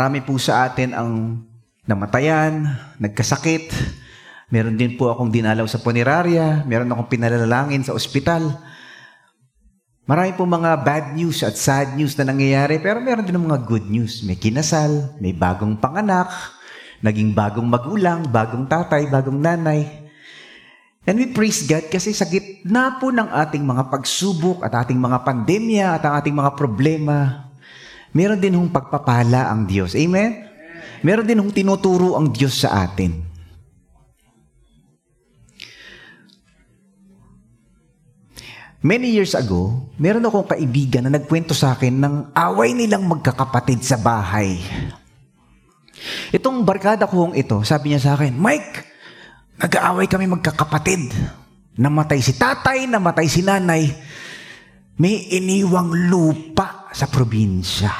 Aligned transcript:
marami 0.00 0.24
po 0.24 0.40
sa 0.40 0.64
atin 0.64 0.96
ang 0.96 1.44
namatayan, 1.84 2.64
nagkasakit. 2.96 3.68
Meron 4.48 4.80
din 4.80 4.96
po 4.96 5.12
akong 5.12 5.28
dinalaw 5.28 5.68
sa 5.68 5.76
punerarya, 5.76 6.64
meron 6.64 6.88
akong 6.88 7.12
pinalalangin 7.12 7.84
sa 7.84 7.92
ospital. 7.92 8.48
Marami 10.08 10.32
po 10.40 10.48
mga 10.48 10.80
bad 10.80 11.12
news 11.12 11.44
at 11.44 11.52
sad 11.60 12.00
news 12.00 12.16
na 12.16 12.32
nangyayari, 12.32 12.80
pero 12.80 12.96
meron 13.04 13.28
din 13.28 13.36
mga 13.36 13.60
good 13.68 13.92
news. 13.92 14.24
May 14.24 14.40
kinasal, 14.40 15.20
may 15.20 15.36
bagong 15.36 15.76
panganak, 15.76 16.32
naging 17.04 17.36
bagong 17.36 17.68
magulang, 17.68 18.24
bagong 18.24 18.64
tatay, 18.72 19.04
bagong 19.04 19.36
nanay. 19.36 19.84
And 21.04 21.20
we 21.20 21.28
praise 21.28 21.68
God 21.68 21.92
kasi 21.92 22.16
sa 22.16 22.24
gitna 22.24 22.96
po 22.96 23.12
ng 23.12 23.28
ating 23.28 23.68
mga 23.68 23.92
pagsubok 23.92 24.64
at 24.64 24.72
ating 24.80 24.96
mga 24.96 25.28
pandemya 25.28 26.00
at 26.00 26.08
ang 26.08 26.14
ating 26.24 26.36
mga 26.40 26.56
problema, 26.56 27.49
meron 28.14 28.40
din 28.40 28.56
hong 28.56 28.70
pagpapala 28.70 29.50
ang 29.50 29.66
Diyos. 29.66 29.94
Amen? 29.94 30.46
Meron 31.00 31.26
din 31.26 31.40
hong 31.40 31.52
tinuturo 31.54 32.16
ang 32.16 32.28
Diyos 32.28 32.60
sa 32.60 32.84
atin. 32.84 33.30
Many 38.80 39.12
years 39.12 39.36
ago, 39.36 39.92
meron 40.00 40.24
akong 40.24 40.48
kaibigan 40.48 41.04
na 41.04 41.12
nagkwento 41.12 41.52
sa 41.52 41.76
akin 41.76 42.00
ng 42.00 42.14
away 42.32 42.72
nilang 42.72 43.04
magkakapatid 43.04 43.84
sa 43.84 44.00
bahay. 44.00 44.56
Itong 46.32 46.64
barkada 46.64 47.04
kong 47.04 47.36
ito, 47.36 47.60
sabi 47.60 47.92
niya 47.92 48.00
sa 48.00 48.12
akin, 48.16 48.32
Mike, 48.32 48.88
nag-aaway 49.60 50.08
kami 50.08 50.24
magkakapatid. 50.32 51.12
Namatay 51.76 52.24
si 52.24 52.32
tatay, 52.40 52.88
namatay 52.88 53.28
si 53.28 53.44
nanay. 53.44 53.84
May 54.98 55.30
iniwang 55.36 56.10
lupa 56.10 56.90
sa 56.90 57.06
probinsya. 57.06 57.92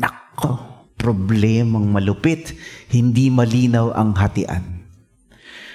Nako, 0.00 0.50
problemang 0.96 1.92
malupit. 1.92 2.56
Hindi 2.88 3.28
malinaw 3.28 3.92
ang 3.92 4.16
hatian. 4.16 4.64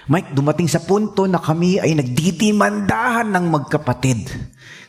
Mike, 0.05 0.37
dumating 0.37 0.69
sa 0.69 0.85
punto 0.85 1.25
na 1.25 1.41
kami 1.41 1.81
ay 1.81 1.97
nagdidimandahan 1.97 3.25
ng 3.25 3.45
magkapatid. 3.49 4.29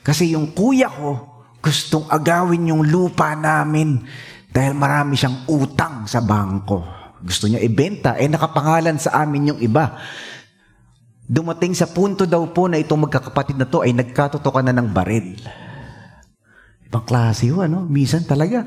Kasi 0.05 0.37
yung 0.37 0.53
kuya 0.53 0.93
ko, 0.93 1.45
gustong 1.65 2.05
agawin 2.13 2.69
yung 2.69 2.85
lupa 2.85 3.33
namin 3.33 4.05
dahil 4.53 4.77
marami 4.77 5.17
siyang 5.17 5.49
utang 5.49 6.05
sa 6.05 6.21
bangko. 6.21 6.85
Gusto 7.25 7.49
niya 7.49 7.65
ibenta, 7.65 8.15
eh 8.21 8.29
nakapangalan 8.29 9.01
sa 9.01 9.25
amin 9.25 9.57
yung 9.57 9.61
iba. 9.65 9.97
Dumating 11.27 11.75
sa 11.75 11.91
punto 11.91 12.29
daw 12.29 12.45
po 12.53 12.69
na 12.71 12.79
itong 12.79 13.09
magkakapatid 13.09 13.59
na 13.59 13.67
to 13.67 13.83
ay 13.83 13.97
nagkatotokan 13.97 14.69
na 14.69 14.77
ng 14.77 14.89
baril. 14.93 15.35
Ibang 16.97 17.13
klase 17.13 17.53
yun, 17.53 17.61
ano? 17.61 17.85
Minsan 17.85 18.25
talaga, 18.25 18.65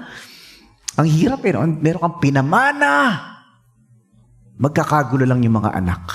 ang 0.94 1.08
hirap 1.10 1.42
eh, 1.50 1.58
no? 1.58 1.66
meron 1.66 1.98
kang 1.98 2.22
pinamana, 2.22 3.18
magkakagulo 4.62 5.26
lang 5.26 5.42
yung 5.42 5.58
mga 5.58 5.74
anak. 5.74 6.14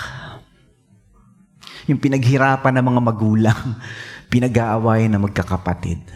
Yung 1.91 1.99
pinaghirapan 1.99 2.71
ng 2.79 2.87
mga 2.87 3.01
magulang, 3.03 3.61
pinag-aawayan 4.31 5.11
ng 5.11 5.27
magkakapatid. 5.27 6.07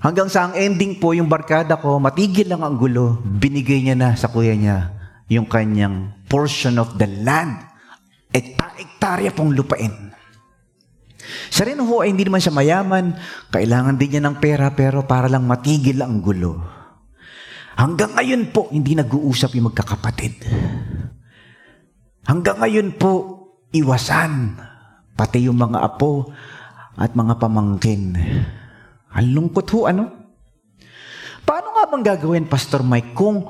Hanggang 0.00 0.32
sa 0.32 0.48
ang 0.48 0.56
ending 0.56 0.96
po, 0.96 1.12
yung 1.12 1.28
barkada 1.28 1.76
ko, 1.76 2.00
matigil 2.00 2.48
lang 2.48 2.64
ang 2.64 2.80
gulo, 2.80 3.20
binigay 3.20 3.84
niya 3.84 4.00
na 4.00 4.16
sa 4.16 4.32
kuya 4.32 4.56
niya 4.56 4.96
yung 5.28 5.44
kanyang 5.44 6.24
portion 6.24 6.80
of 6.80 6.96
the 6.96 7.04
land. 7.20 7.60
Ekta-ektarya 8.32 9.28
pong 9.36 9.52
lupain. 9.52 10.09
Siya 11.50 11.70
rin 11.70 11.82
ho 11.82 11.94
ay 12.00 12.12
hindi 12.12 12.24
naman 12.26 12.42
siya 12.42 12.54
mayaman, 12.54 13.14
kailangan 13.52 13.96
din 13.96 14.16
niya 14.16 14.22
ng 14.24 14.36
pera 14.38 14.72
pero 14.72 15.04
para 15.04 15.28
lang 15.28 15.44
matigil 15.44 16.00
ang 16.00 16.20
gulo. 16.20 16.60
Hanggang 17.80 18.12
ngayon 18.12 18.52
po, 18.52 18.68
hindi 18.68 18.92
nag-uusap 18.92 19.56
yung 19.56 19.72
magkakapatid. 19.72 20.44
Hanggang 22.28 22.60
ngayon 22.60 23.00
po, 23.00 23.12
iwasan, 23.72 24.60
pati 25.16 25.48
yung 25.48 25.56
mga 25.56 25.80
apo 25.80 26.28
at 27.00 27.16
mga 27.16 27.40
pamangkin. 27.40 28.12
Ang 29.16 29.28
lungkot 29.32 29.66
ho, 29.72 29.88
ano? 29.88 30.04
Paano 31.42 31.72
nga 31.74 31.88
bang 31.88 32.04
gagawin, 32.04 32.46
Pastor 32.46 32.84
Mike, 32.84 33.16
kung 33.16 33.48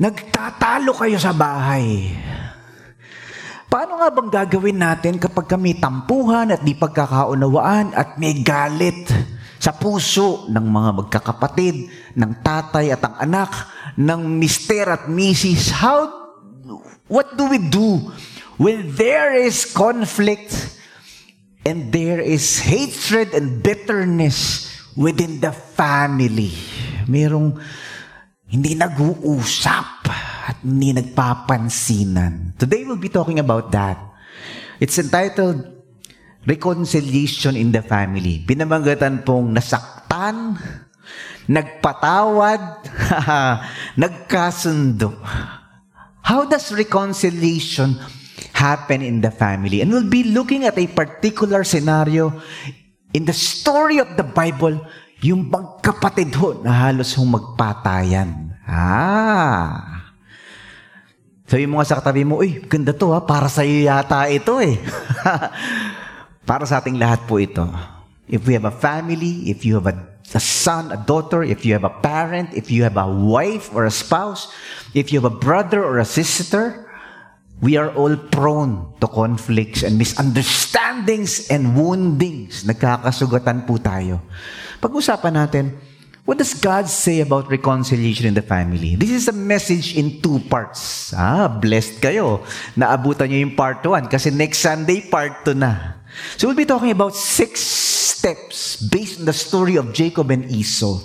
nagtatalo 0.00 0.96
kayo 0.96 1.20
sa 1.20 1.36
bahay? 1.36 2.10
Paano 3.74 3.98
nga 3.98 4.06
bang 4.06 4.30
gagawin 4.30 4.78
natin 4.78 5.18
kapag 5.18 5.50
kami 5.50 5.74
tampuhan 5.82 6.46
at 6.54 6.62
di 6.62 6.78
pagkakaunawaan 6.78 7.90
at 7.90 8.14
may 8.22 8.38
galit 8.38 9.10
sa 9.58 9.74
puso 9.74 10.46
ng 10.46 10.62
mga 10.62 10.90
magkakapatid, 11.02 11.90
ng 12.14 12.32
tatay 12.38 12.94
at 12.94 13.02
ang 13.02 13.18
anak, 13.18 13.50
ng 13.98 14.38
mister 14.38 14.94
at 14.94 15.10
misis? 15.10 15.74
How, 15.74 16.06
what 17.10 17.34
do 17.34 17.50
we 17.50 17.58
do 17.58 18.14
when 18.62 18.94
there 18.94 19.34
is 19.34 19.66
conflict 19.66 20.54
and 21.66 21.90
there 21.90 22.22
is 22.22 22.62
hatred 22.62 23.34
and 23.34 23.58
bitterness 23.58 24.70
within 24.94 25.42
the 25.42 25.50
family? 25.50 26.54
Merong 27.10 27.58
hindi 28.46 28.78
nag-uusap 28.78 30.06
at 30.44 30.60
hindi 30.60 30.92
nagpapansinan. 30.92 32.52
Today 32.60 32.84
we'll 32.84 33.00
be 33.00 33.08
talking 33.08 33.40
about 33.40 33.72
that. 33.72 33.96
It's 34.76 35.00
entitled 35.00 35.64
Reconciliation 36.44 37.56
in 37.56 37.72
the 37.72 37.80
Family. 37.80 38.44
Pinamagatan 38.44 39.24
pong 39.24 39.56
nasaktan, 39.56 40.60
nagpatawad, 41.48 42.84
nagkasundo. 44.00 45.16
How 46.20 46.44
does 46.44 46.72
reconciliation 46.72 47.96
happen 48.52 49.00
in 49.00 49.24
the 49.24 49.32
family? 49.32 49.80
And 49.80 49.92
we'll 49.92 50.08
be 50.08 50.24
looking 50.24 50.64
at 50.64 50.76
a 50.76 50.88
particular 50.88 51.64
scenario 51.64 52.32
in 53.12 53.24
the 53.24 53.36
story 53.36 54.00
of 54.00 54.16
the 54.16 54.24
Bible, 54.24 54.80
yung 55.20 55.48
magkapatid 55.48 56.32
ho 56.36 56.60
na 56.60 56.72
halos 56.72 57.16
hong 57.16 57.32
magpatayan. 57.32 58.56
Ah. 58.68 59.93
Sabi 61.44 61.68
mo 61.68 61.76
nga 61.76 61.88
sa 61.88 62.00
katabi 62.00 62.24
mo, 62.24 62.40
uy, 62.40 62.64
ganda 62.64 62.96
to 62.96 63.12
ha, 63.12 63.20
para 63.20 63.52
sa 63.52 63.60
iyo 63.60 63.84
yata 63.84 64.24
ito 64.32 64.56
eh. 64.64 64.80
para 66.48 66.64
sa 66.64 66.80
ating 66.80 66.96
lahat 66.96 67.28
po 67.28 67.36
ito. 67.36 67.68
If 68.24 68.48
we 68.48 68.56
have 68.56 68.64
a 68.64 68.72
family, 68.72 69.52
if 69.52 69.68
you 69.68 69.76
have 69.76 69.84
a, 69.84 69.96
a 70.32 70.40
son, 70.40 70.88
a 70.88 70.96
daughter, 70.96 71.44
if 71.44 71.68
you 71.68 71.76
have 71.76 71.84
a 71.84 71.92
parent, 72.00 72.56
if 72.56 72.72
you 72.72 72.88
have 72.88 72.96
a 72.96 73.04
wife 73.04 73.68
or 73.76 73.84
a 73.84 73.92
spouse, 73.92 74.48
if 74.96 75.12
you 75.12 75.20
have 75.20 75.28
a 75.28 75.36
brother 75.36 75.84
or 75.84 76.00
a 76.00 76.08
sister, 76.08 76.88
we 77.60 77.76
are 77.76 77.92
all 77.92 78.16
prone 78.16 78.96
to 79.04 79.06
conflicts 79.06 79.84
and 79.84 80.00
misunderstandings 80.00 81.52
and 81.52 81.76
woundings. 81.76 82.64
Nagkakasugatan 82.64 83.68
po 83.68 83.76
tayo. 83.76 84.24
Pag-usapan 84.80 85.44
natin, 85.44 85.76
what 86.24 86.40
does 86.40 86.56
God 86.56 86.88
say 86.88 87.20
about 87.20 87.52
reconciliation 87.52 88.26
in 88.26 88.34
the 88.34 88.42
family? 88.44 88.96
This 88.96 89.12
is 89.12 89.28
a 89.28 89.36
message 89.36 89.96
in 89.96 90.20
two 90.24 90.40
parts. 90.48 91.12
Ah, 91.12 91.48
blessed 91.48 92.00
kayo. 92.00 92.40
Naabutan 92.76 93.28
nyo 93.28 93.38
yung 93.44 93.56
part 93.56 93.84
1 93.84 94.08
kasi 94.08 94.32
next 94.32 94.64
Sunday, 94.64 95.04
part 95.04 95.44
2 95.44 95.52
na. 95.52 96.00
So 96.40 96.48
we'll 96.48 96.58
be 96.58 96.68
talking 96.68 96.92
about 96.92 97.12
six 97.12 97.60
steps 97.60 98.80
based 98.80 99.20
on 99.20 99.28
the 99.28 99.36
story 99.36 99.76
of 99.76 99.92
Jacob 99.92 100.32
and 100.32 100.48
Esau. 100.48 101.04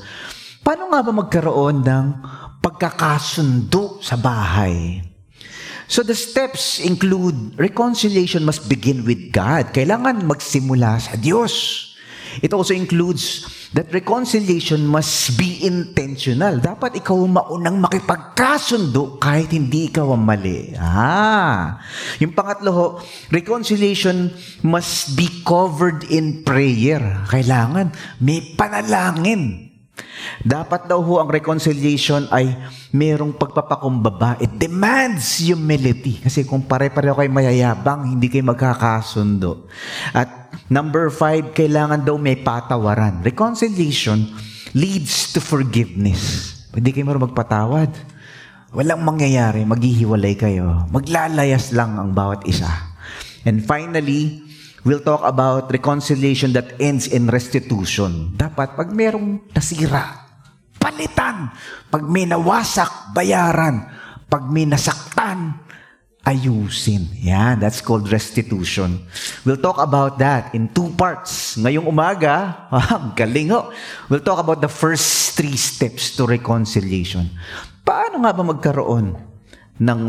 Paano 0.63 0.87
nga 0.95 1.03
ba 1.03 1.11
magkaroon 1.11 1.83
ng 1.83 2.05
pagkakasundo 2.63 3.99
sa 3.99 4.15
bahay? 4.15 5.03
So 5.89 6.05
the 6.05 6.13
steps 6.13 6.77
include 6.77 7.57
reconciliation 7.57 8.45
must 8.45 8.69
begin 8.69 9.03
with 9.03 9.33
God. 9.33 9.73
Kailangan 9.73 10.21
magsimula 10.29 11.01
sa 11.01 11.17
Diyos. 11.17 11.88
It 12.41 12.53
also 12.53 12.73
includes 12.77 13.45
that 13.73 13.93
reconciliation 13.93 14.85
must 14.85 15.37
be 15.37 15.61
intentional. 15.61 16.57
Dapat 16.57 16.97
ikaw 17.01 17.17
maunang 17.17 17.77
makipagkasundo 17.81 19.21
kahit 19.21 19.53
hindi 19.53 19.93
ikaw 19.93 20.17
ang 20.17 20.23
mali. 20.25 20.73
Ah. 20.77 21.77
Yung 22.17 22.33
pangatlo 22.33 22.69
ho, 22.73 22.87
reconciliation 23.29 24.33
must 24.65 25.13
be 25.13 25.29
covered 25.45 26.05
in 26.09 26.41
prayer. 26.41 27.01
Kailangan 27.29 27.93
may 28.21 28.41
panalangin. 28.57 29.68
Dapat 30.43 30.87
daw 30.87 30.99
ho 31.03 31.19
ang 31.19 31.29
reconciliation 31.29 32.27
ay 32.31 32.55
merong 32.95 33.35
pagpapakumbaba. 33.35 34.39
It 34.39 34.55
demands 34.55 35.39
humility. 35.39 36.19
Kasi 36.23 36.47
kung 36.47 36.65
pare-pareho 36.65 37.15
kayo 37.15 37.31
mayayabang, 37.31 38.17
hindi 38.17 38.31
kayo 38.31 38.47
magkakasundo. 38.47 39.67
At 40.15 40.51
number 40.71 41.11
five, 41.13 41.51
kailangan 41.53 42.03
daw 42.03 42.15
may 42.17 42.39
patawaran. 42.39 43.21
Reconciliation 43.21 44.31
leads 44.73 45.31
to 45.35 45.39
forgiveness. 45.43 46.55
Hindi 46.73 46.89
kayo 46.93 47.05
marunong 47.09 47.29
magpatawad. 47.31 47.91
Walang 48.69 49.01
mangyayari, 49.01 49.65
maghihiwalay 49.65 50.37
kayo. 50.37 50.85
Maglalayas 50.93 51.73
lang 51.73 51.97
ang 51.97 52.13
bawat 52.13 52.45
isa. 52.45 52.69
And 53.47 53.65
finally, 53.65 54.48
We'll 54.87 55.03
talk 55.03 55.27
about 55.27 55.67
reconciliation 55.67 56.55
that 56.55 56.79
ends 56.79 57.11
in 57.11 57.27
restitution. 57.27 58.31
Dapat 58.39 58.79
pag 58.79 58.89
merong 58.95 59.51
nasira, 59.51 60.23
palitan. 60.79 61.51
Pag 61.91 62.03
may 62.07 62.23
nawasak, 62.23 63.11
bayaran. 63.11 63.83
Pag 64.29 64.47
may 64.47 64.63
nasaktan, 64.63 65.59
ayusin. 66.23 67.11
Yan, 67.19 67.59
that's 67.59 67.83
called 67.83 68.07
restitution. 68.07 69.03
We'll 69.43 69.59
talk 69.59 69.81
about 69.81 70.15
that 70.23 70.55
in 70.55 70.71
two 70.71 70.95
parts. 70.95 71.59
Ngayong 71.59 71.89
umaga, 71.89 72.69
galing 73.19 73.51
ho. 73.51 73.73
We'll 74.07 74.23
talk 74.23 74.39
about 74.39 74.63
the 74.63 74.71
first 74.71 75.35
three 75.35 75.59
steps 75.59 76.15
to 76.15 76.23
reconciliation. 76.23 77.27
Paano 77.83 78.21
nga 78.23 78.31
ba 78.31 78.43
magkaroon 78.47 79.17
ng 79.81 80.01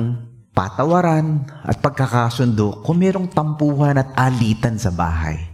patawaran 0.52 1.46
at 1.62 1.78
pagkakasundo 1.78 2.82
kung 2.82 3.00
merong 3.00 3.30
tampuhan 3.30 3.98
at 3.98 4.10
alitan 4.18 4.76
sa 4.76 4.90
bahay? 4.90 5.50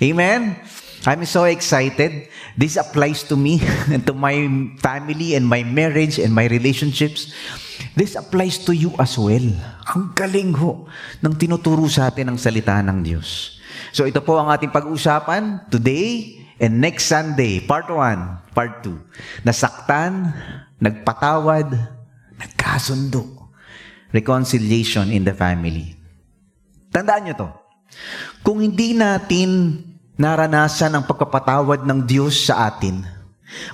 Amen? 0.00 0.56
I'm 1.06 1.22
so 1.22 1.46
excited. 1.46 2.26
This 2.58 2.74
applies 2.74 3.22
to 3.30 3.38
me 3.38 3.62
and 3.86 4.02
to 4.10 4.14
my 4.16 4.34
family 4.82 5.38
and 5.38 5.46
my 5.46 5.62
marriage 5.62 6.18
and 6.18 6.34
my 6.34 6.50
relationships. 6.50 7.30
This 7.94 8.18
applies 8.18 8.58
to 8.66 8.74
you 8.74 8.90
as 8.98 9.14
well. 9.14 9.46
Ang 9.86 10.10
galing 10.18 10.56
ho 10.58 10.90
ng 11.22 11.34
tinuturo 11.38 11.86
sa 11.86 12.10
atin 12.10 12.34
ang 12.34 12.38
salita 12.40 12.82
ng 12.82 13.06
Diyos. 13.06 13.60
So 13.94 14.02
ito 14.08 14.18
po 14.24 14.40
ang 14.40 14.50
ating 14.50 14.74
pag-uusapan 14.74 15.70
today 15.70 16.42
and 16.58 16.80
next 16.80 17.06
Sunday, 17.06 17.62
part 17.62 17.86
1, 17.86 18.56
part 18.56 18.82
2. 18.82 19.46
Nasaktan, 19.46 20.32
nagpatawad, 20.80 21.70
nagkasundo. 22.34 23.35
Reconciliation 24.16 25.12
in 25.12 25.28
the 25.28 25.36
family. 25.36 25.92
Tandaan 26.88 27.28
nyo 27.28 27.34
to. 27.36 27.48
Kung 28.40 28.64
hindi 28.64 28.96
natin 28.96 29.76
naranasan 30.16 30.96
ang 30.96 31.04
pagpapatawad 31.04 31.84
ng 31.84 32.08
Diyos 32.08 32.48
sa 32.48 32.72
atin, 32.72 33.04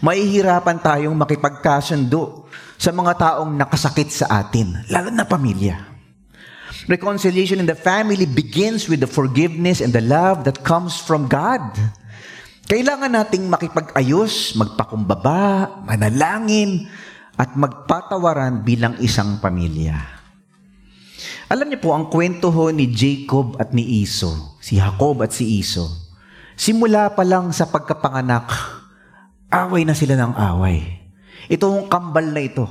mahihirapan 0.03 0.83
tayong 0.83 1.15
makipagkasundo 1.15 2.51
sa 2.75 2.91
mga 2.91 3.13
taong 3.15 3.55
nakasakit 3.55 4.11
sa 4.11 4.27
atin, 4.43 4.83
lalo 4.91 5.15
na 5.15 5.23
pamilya. 5.23 5.79
Reconciliation 6.91 7.63
in 7.63 7.69
the 7.71 7.79
family 7.79 8.27
begins 8.27 8.91
with 8.91 8.99
the 8.99 9.07
forgiveness 9.07 9.79
and 9.79 9.95
the 9.95 10.03
love 10.03 10.43
that 10.43 10.67
comes 10.67 10.99
from 10.99 11.31
God. 11.31 11.63
Kailangan 12.67 13.15
nating 13.15 13.47
makipag-ayos, 13.47 14.59
magpakumbaba, 14.59 15.79
manalangin, 15.87 16.91
at 17.39 17.55
magpatawaran 17.55 18.67
bilang 18.67 18.99
isang 18.99 19.39
pamilya. 19.39 20.22
Alam 21.53 21.69
niyo 21.69 21.85
po, 21.85 21.93
ang 21.93 22.09
kwento 22.09 22.49
ho 22.49 22.73
ni 22.73 22.89
Jacob 22.89 23.61
at 23.61 23.77
ni 23.77 24.01
Iso, 24.01 24.57
si 24.65 24.81
Jacob 24.81 25.21
at 25.21 25.37
si 25.37 25.61
Iso, 25.61 25.85
Simula 26.57 27.13
pa 27.13 27.29
lang 27.29 27.53
sa 27.53 27.69
pagkapanganak, 27.69 28.49
away 29.53 29.85
na 29.85 29.93
sila 29.93 30.17
ng 30.17 30.33
away. 30.33 30.81
Itong 31.53 31.93
kambal 31.93 32.33
na 32.33 32.41
ito, 32.41 32.65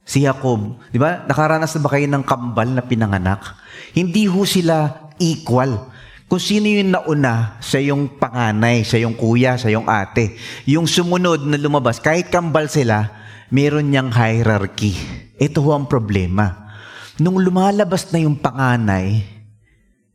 si 0.00 0.24
Jacob, 0.24 0.80
di 0.88 0.96
ba? 0.96 1.28
Nakaranas 1.28 1.76
na 1.76 1.84
ba 1.84 1.92
kayo 1.92 2.08
ng 2.08 2.24
kambal 2.24 2.72
na 2.72 2.80
pinanganak? 2.80 3.52
Hindi 3.92 4.24
ho 4.24 4.48
sila 4.48 5.12
equal. 5.20 5.92
Kung 6.24 6.40
sino 6.40 6.72
yung 6.72 6.96
nauna 6.96 7.60
sa 7.60 7.76
yung 7.84 8.16
panganay, 8.16 8.88
sa 8.88 8.96
yung 8.96 9.12
kuya, 9.12 9.60
sa 9.60 9.68
yung 9.68 9.84
ate. 9.84 10.40
Yung 10.64 10.88
sumunod 10.88 11.44
na 11.44 11.60
lumabas, 11.60 12.00
kahit 12.00 12.32
kambal 12.32 12.64
sila, 12.72 13.12
meron 13.52 13.92
niyang 13.92 14.08
hierarchy. 14.08 14.96
Ito 15.36 15.60
ho 15.60 15.76
ang 15.76 15.84
problema. 15.84 16.71
Nung 17.20 17.36
lumalabas 17.36 18.08
na 18.08 18.24
yung 18.24 18.40
panganay, 18.40 19.20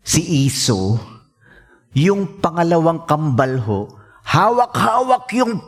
si 0.01 0.49
Iso, 0.49 0.97
yung 1.93 2.41
pangalawang 2.41 3.05
kambal 3.05 3.61
ho, 3.61 3.79
hawak-hawak 4.25 5.29
yung 5.37 5.61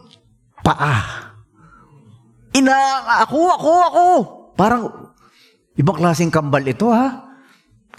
paa. 0.65 1.29
Ina, 2.57 2.73
ako, 3.25 3.39
ako, 3.59 3.71
ako. 3.89 4.05
Parang, 4.57 4.83
ibang 5.77 5.97
klaseng 6.01 6.33
kambal 6.33 6.65
ito 6.65 6.89
ha. 6.89 7.29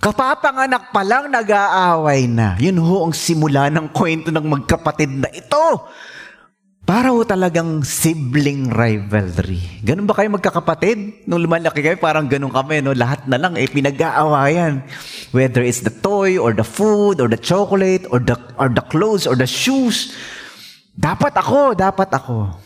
Kapapanganak 0.01 0.91
pa 0.91 1.05
lang, 1.05 1.29
nag-aaway 1.29 2.25
na. 2.25 2.57
Yun 2.57 2.81
ho 2.81 3.05
ang 3.05 3.15
simula 3.15 3.69
ng 3.69 3.93
kwento 3.93 4.33
ng 4.33 4.47
magkapatid 4.49 5.13
na 5.13 5.29
ito. 5.29 5.87
Para 6.91 7.15
ho 7.15 7.23
talagang 7.23 7.87
sibling 7.87 8.67
rivalry. 8.67 9.63
Ganun 9.87 10.11
ba 10.11 10.19
kayo 10.19 10.27
magkakapatid? 10.35 11.23
Nung 11.23 11.39
lumalaki 11.47 11.87
kayo, 11.87 11.95
parang 12.03 12.27
ganun 12.27 12.51
kami, 12.51 12.83
no? 12.83 12.91
Lahat 12.91 13.31
na 13.31 13.39
lang, 13.39 13.55
eh, 13.55 13.71
pinag-aawayan. 13.71 14.83
Whether 15.31 15.63
it's 15.63 15.87
the 15.87 15.95
toy, 15.95 16.35
or 16.35 16.51
the 16.51 16.67
food, 16.67 17.23
or 17.23 17.31
the 17.31 17.39
chocolate, 17.39 18.11
or 18.11 18.19
the, 18.19 18.35
or 18.59 18.75
the 18.75 18.83
clothes, 18.91 19.31
or 19.31 19.39
the 19.39 19.47
shoes. 19.47 20.19
Dapat 20.91 21.39
ako, 21.39 21.79
dapat 21.79 22.11
ako. 22.11 22.59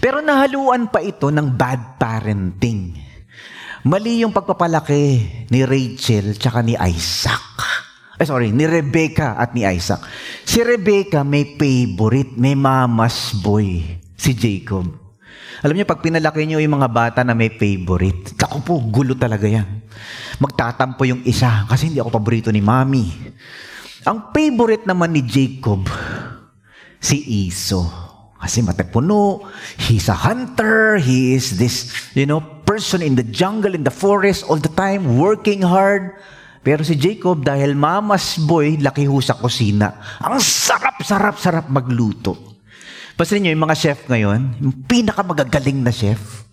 Pero 0.00 0.24
nahaluan 0.24 0.88
pa 0.88 1.04
ito 1.04 1.28
ng 1.28 1.52
bad 1.60 2.00
parenting. 2.00 2.96
Mali 3.84 4.24
yung 4.24 4.32
pagpapalaki 4.32 5.04
ni 5.52 5.68
Rachel 5.68 6.40
tsaka 6.40 6.64
ni 6.64 6.80
Isaac. 6.80 7.83
Ay, 8.14 8.24
sorry, 8.30 8.48
ni 8.54 8.62
Rebecca 8.62 9.34
at 9.34 9.58
ni 9.58 9.66
Isaac. 9.66 9.98
Si 10.46 10.62
Rebecca 10.62 11.26
may 11.26 11.58
favorite, 11.58 12.38
may 12.38 12.54
mama's 12.54 13.34
boy, 13.42 13.82
si 14.14 14.30
Jacob. 14.38 14.86
Alam 15.64 15.74
niyo, 15.80 15.86
pag 15.88 16.04
pinalaki 16.04 16.46
niyo 16.46 16.62
yung 16.62 16.78
mga 16.78 16.90
bata 16.92 17.20
na 17.26 17.34
may 17.34 17.50
favorite, 17.50 18.36
ako 18.38 18.56
po, 18.62 18.74
gulo 18.84 19.18
talaga 19.18 19.50
yan. 19.50 19.66
Magtatampo 20.38 21.02
yung 21.08 21.26
isa 21.26 21.66
kasi 21.66 21.90
hindi 21.90 21.98
ako 21.98 22.10
paborito 22.14 22.54
ni 22.54 22.62
mami. 22.62 23.10
Ang 24.04 24.30
favorite 24.30 24.84
naman 24.84 25.16
ni 25.16 25.24
Jacob, 25.24 25.88
si 27.00 27.48
Iso. 27.48 27.88
Kasi 28.36 28.60
matagpuno, 28.60 29.48
he's 29.88 30.12
a 30.12 30.14
hunter, 30.14 31.00
he 31.00 31.32
is 31.32 31.56
this, 31.56 31.90
you 32.12 32.28
know, 32.28 32.44
person 32.68 33.00
in 33.00 33.16
the 33.16 33.24
jungle, 33.24 33.72
in 33.72 33.88
the 33.88 33.94
forest 33.94 34.44
all 34.44 34.60
the 34.60 34.68
time, 34.76 35.16
working 35.16 35.64
hard. 35.64 36.12
Pero 36.64 36.80
si 36.80 36.96
Jacob, 36.96 37.44
dahil 37.44 37.76
mamas 37.76 38.40
boy, 38.40 38.80
laki 38.80 39.04
ho 39.04 39.20
sa 39.20 39.36
kusina. 39.36 40.00
Ang 40.24 40.40
sarap, 40.40 41.04
sarap, 41.04 41.36
sarap 41.36 41.68
magluto. 41.68 42.56
Pasin 43.14 43.44
niyo, 43.44 43.52
yung 43.52 43.68
mga 43.68 43.76
chef 43.76 44.08
ngayon, 44.08 44.58
yung 44.64 44.74
pinakamagagaling 44.88 45.84
na 45.84 45.92
chef, 45.92 46.48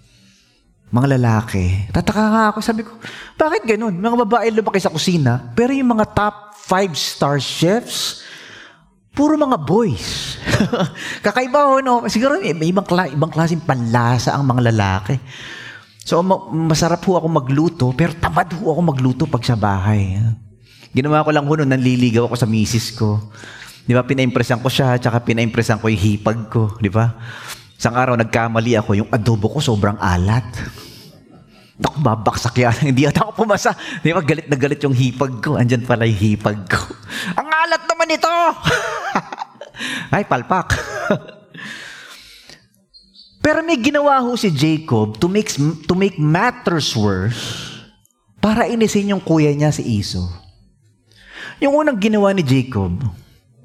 mga 0.91 1.15
lalaki. 1.15 1.87
Tataka 1.95 2.21
nga 2.27 2.43
ako, 2.51 2.59
sabi 2.59 2.83
ko, 2.83 2.91
bakit 3.39 3.63
ganun? 3.63 3.95
Mga 3.95 4.17
babae 4.27 4.51
lumaki 4.51 4.83
sa 4.83 4.91
kusina, 4.91 5.55
pero 5.55 5.71
yung 5.71 5.95
mga 5.95 6.11
top 6.11 6.35
five-star 6.59 7.39
chefs, 7.39 8.21
puro 9.15 9.39
mga 9.39 9.57
boys. 9.63 10.35
Kakaiba 11.25 11.71
ho, 11.71 11.79
no? 11.79 12.03
Siguro 12.11 12.37
may 12.43 12.67
ibang, 12.67 12.83
kla- 12.83 13.09
ibang 13.09 13.31
klaseng 13.31 13.63
panlasa 13.63 14.35
ang 14.35 14.43
mga 14.43 14.75
lalaki. 14.75 15.15
So, 16.11 16.19
ma- 16.19 16.43
masarap 16.51 16.99
ho 17.07 17.15
ako 17.15 17.27
magluto, 17.31 17.85
pero 17.95 18.11
tamad 18.11 18.51
ho 18.59 18.67
ako 18.67 18.81
magluto 18.83 19.23
pag 19.31 19.47
sa 19.47 19.55
bahay. 19.55 20.19
Ginawa 20.91 21.23
ko 21.23 21.31
lang 21.31 21.47
ho, 21.47 21.53
no, 21.55 21.63
nanliligaw 21.63 22.27
ako 22.27 22.35
sa 22.35 22.43
misis 22.43 22.91
ko. 22.91 23.31
Di 23.87 23.95
ba, 23.95 24.03
pinaimpresan 24.03 24.59
ko 24.59 24.67
siya, 24.67 24.99
tsaka 24.99 25.23
pinaimpresan 25.23 25.79
ko 25.79 25.87
yung 25.87 26.03
hipag 26.03 26.51
ko, 26.51 26.75
di 26.83 26.91
ba? 26.91 27.15
Isang 27.79 27.95
araw, 27.95 28.19
nagkamali 28.19 28.75
ako, 28.75 28.99
yung 28.99 29.07
adobo 29.07 29.55
ko 29.55 29.63
sobrang 29.63 29.95
alat. 30.03 30.43
Naku, 31.79 32.03
babaksak 32.03 32.59
yan. 32.59 32.75
Hindi 32.91 33.07
ata 33.07 33.31
ako 33.31 33.47
pumasa. 33.47 33.71
Di 34.03 34.11
ba, 34.11 34.19
galit 34.19 34.51
na 34.51 34.59
galit 34.59 34.83
yung 34.83 34.91
hipag 34.91 35.39
ko. 35.39 35.55
Andyan 35.55 35.87
pala 35.87 36.03
yung 36.03 36.19
hipag 36.19 36.59
ko. 36.67 36.91
Ang 37.39 37.47
alat 37.47 37.87
naman 37.87 38.11
ito! 38.11 38.35
Ay, 40.19 40.27
palpak. 40.27 40.75
Pero 43.41 43.65
may 43.65 43.81
ginawa 43.81 44.21
ho 44.21 44.37
si 44.37 44.53
Jacob 44.53 45.17
to 45.17 45.25
make, 45.25 45.49
to 45.89 45.93
make 45.97 46.21
matters 46.21 46.93
worse 46.93 47.73
para 48.37 48.69
inisin 48.69 49.17
yung 49.17 49.21
kuya 49.21 49.49
niya 49.57 49.73
si 49.73 49.81
Iso. 49.97 50.29
Yung 51.57 51.77
unang 51.77 51.97
ginawa 51.97 52.33
ni 52.33 52.45
Jacob, 52.45 53.01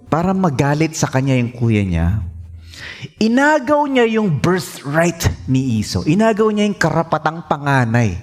para 0.09 0.33
magalit 0.33 0.97
sa 0.97 1.09
kanya 1.09 1.37
yung 1.37 1.52
kuya 1.52 1.85
niya, 1.85 2.25
inagaw 3.21 3.85
niya 3.88 4.04
yung 4.21 4.40
birthright 4.40 5.28
ni 5.49 5.80
Iso. 5.80 6.04
Inagaw 6.09 6.49
niya 6.52 6.68
yung 6.68 6.80
karapatang 6.80 7.45
panganay. 7.49 8.16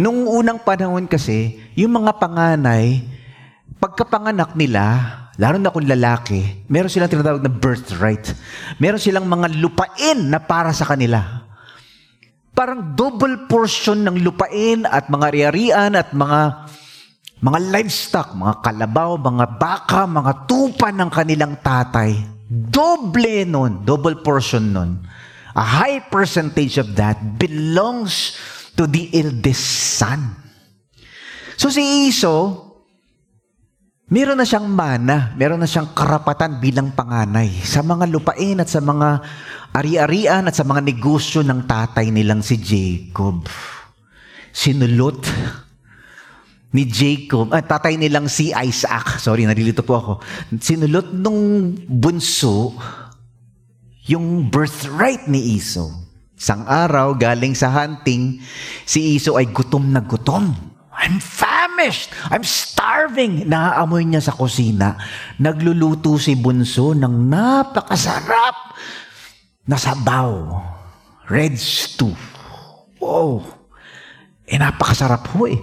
Nung 0.00 0.24
unang 0.28 0.60
panahon 0.64 1.08
kasi, 1.08 1.60
yung 1.76 1.96
mga 1.96 2.16
panganay, 2.20 3.04
pagkapanganak 3.80 4.56
nila, 4.56 4.84
lalo 5.36 5.56
na 5.60 5.72
kung 5.72 5.84
lalaki, 5.84 6.64
meron 6.68 6.88
silang 6.88 7.12
tinatawag 7.12 7.44
na 7.44 7.52
birthright. 7.52 8.32
Meron 8.80 9.00
silang 9.00 9.28
mga 9.28 9.52
lupain 9.60 10.18
na 10.26 10.40
para 10.40 10.72
sa 10.72 10.88
kanila. 10.88 11.44
Parang 12.56 12.96
double 12.96 13.44
portion 13.44 14.00
ng 14.00 14.24
lupain 14.24 14.88
at 14.88 15.12
mga 15.12 15.26
riarian 15.28 15.92
at 15.92 16.16
mga 16.16 16.66
mga 17.36 17.58
livestock, 17.68 18.32
mga 18.32 18.64
kalabaw, 18.64 19.20
mga 19.20 19.46
baka, 19.60 20.08
mga 20.08 20.32
tupa 20.48 20.88
ng 20.88 21.10
kanilang 21.12 21.60
tatay. 21.60 22.16
Doble 22.48 23.44
nun, 23.44 23.84
double 23.84 24.24
portion 24.24 24.72
nun. 24.72 25.04
A 25.52 25.64
high 25.64 26.00
percentage 26.08 26.80
of 26.80 26.96
that 26.96 27.16
belongs 27.36 28.40
to 28.72 28.88
the 28.88 29.12
eldest 29.12 29.96
son. 30.00 30.36
So 31.56 31.72
si 31.72 32.08
Iso, 32.08 32.65
meron 34.06 34.38
na 34.38 34.46
siyang 34.46 34.70
mana, 34.70 35.34
meron 35.34 35.58
na 35.58 35.66
siyang 35.66 35.90
karapatan 35.90 36.62
bilang 36.62 36.94
panganay 36.94 37.50
sa 37.66 37.82
mga 37.82 38.06
lupain 38.06 38.62
at 38.62 38.70
sa 38.70 38.78
mga 38.78 39.22
ari-arian 39.74 40.46
at 40.46 40.54
sa 40.54 40.62
mga 40.62 40.80
negosyo 40.86 41.42
ng 41.42 41.66
tatay 41.66 42.14
nilang 42.14 42.40
si 42.40 42.54
Jacob. 42.62 43.50
Sinulot 44.54 45.26
ni 46.76 46.84
Jacob, 46.84 47.50
at 47.56 47.66
tatay 47.66 47.96
nilang 47.96 48.28
si 48.28 48.52
Isaac, 48.52 49.16
sorry, 49.16 49.48
nalilito 49.48 49.80
po 49.80 49.96
ako, 49.96 50.12
sinulot 50.60 51.08
nung 51.08 51.72
bunso 51.88 52.76
yung 54.06 54.52
birthright 54.52 55.24
ni 55.24 55.56
Esau. 55.56 55.88
Isang 56.36 56.68
araw, 56.68 57.16
galing 57.16 57.56
sa 57.56 57.72
hunting, 57.72 58.44
si 58.84 59.16
Esau 59.16 59.40
ay 59.40 59.48
gutom 59.48 59.88
na 59.88 60.04
gutom. 60.04 60.75
I'm 60.96 61.20
famished! 61.20 62.08
I'm 62.32 62.42
starving! 62.42 63.44
Naaamoy 63.44 64.08
niya 64.08 64.24
sa 64.24 64.32
kusina. 64.32 64.96
Nagluluto 65.36 66.16
si 66.16 66.32
Bunso 66.34 66.96
ng 66.96 67.28
napakasarap 67.28 68.56
na 69.68 69.76
sabaw. 69.76 70.56
Red 71.28 71.60
stew. 71.60 72.16
Wow! 72.96 73.44
Eh, 74.48 74.56
napakasarap 74.56 75.26
ho 75.36 75.44
eh. 75.44 75.60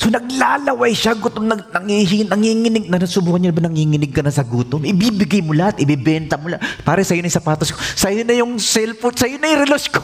So 0.00 0.08
naglalaway 0.08 0.96
siya, 0.96 1.12
gutom, 1.12 1.44
nang, 1.44 1.60
nangihin, 1.76 2.32
nanginginig, 2.32 2.88
na 2.88 2.96
nasubukan 2.96 3.36
niya 3.36 3.52
ba 3.52 3.68
nanginginig 3.68 4.16
ka 4.16 4.24
na 4.24 4.32
sa 4.32 4.40
gutom? 4.40 4.80
Ibibigay 4.80 5.44
mo 5.44 5.52
lahat, 5.52 5.76
ibibenta 5.76 6.40
mo 6.40 6.48
lahat. 6.48 6.64
Pare, 6.80 7.04
sa'yo 7.04 7.20
na 7.20 7.28
yung 7.28 7.36
sapatos 7.36 7.68
ko, 7.68 7.76
sa'yo 7.76 8.24
na 8.24 8.32
yung 8.32 8.56
cellphone, 8.56 9.12
sa'yo 9.12 9.36
na 9.36 9.52
yung 9.52 9.60
relos 9.68 9.92
ko. 9.92 10.00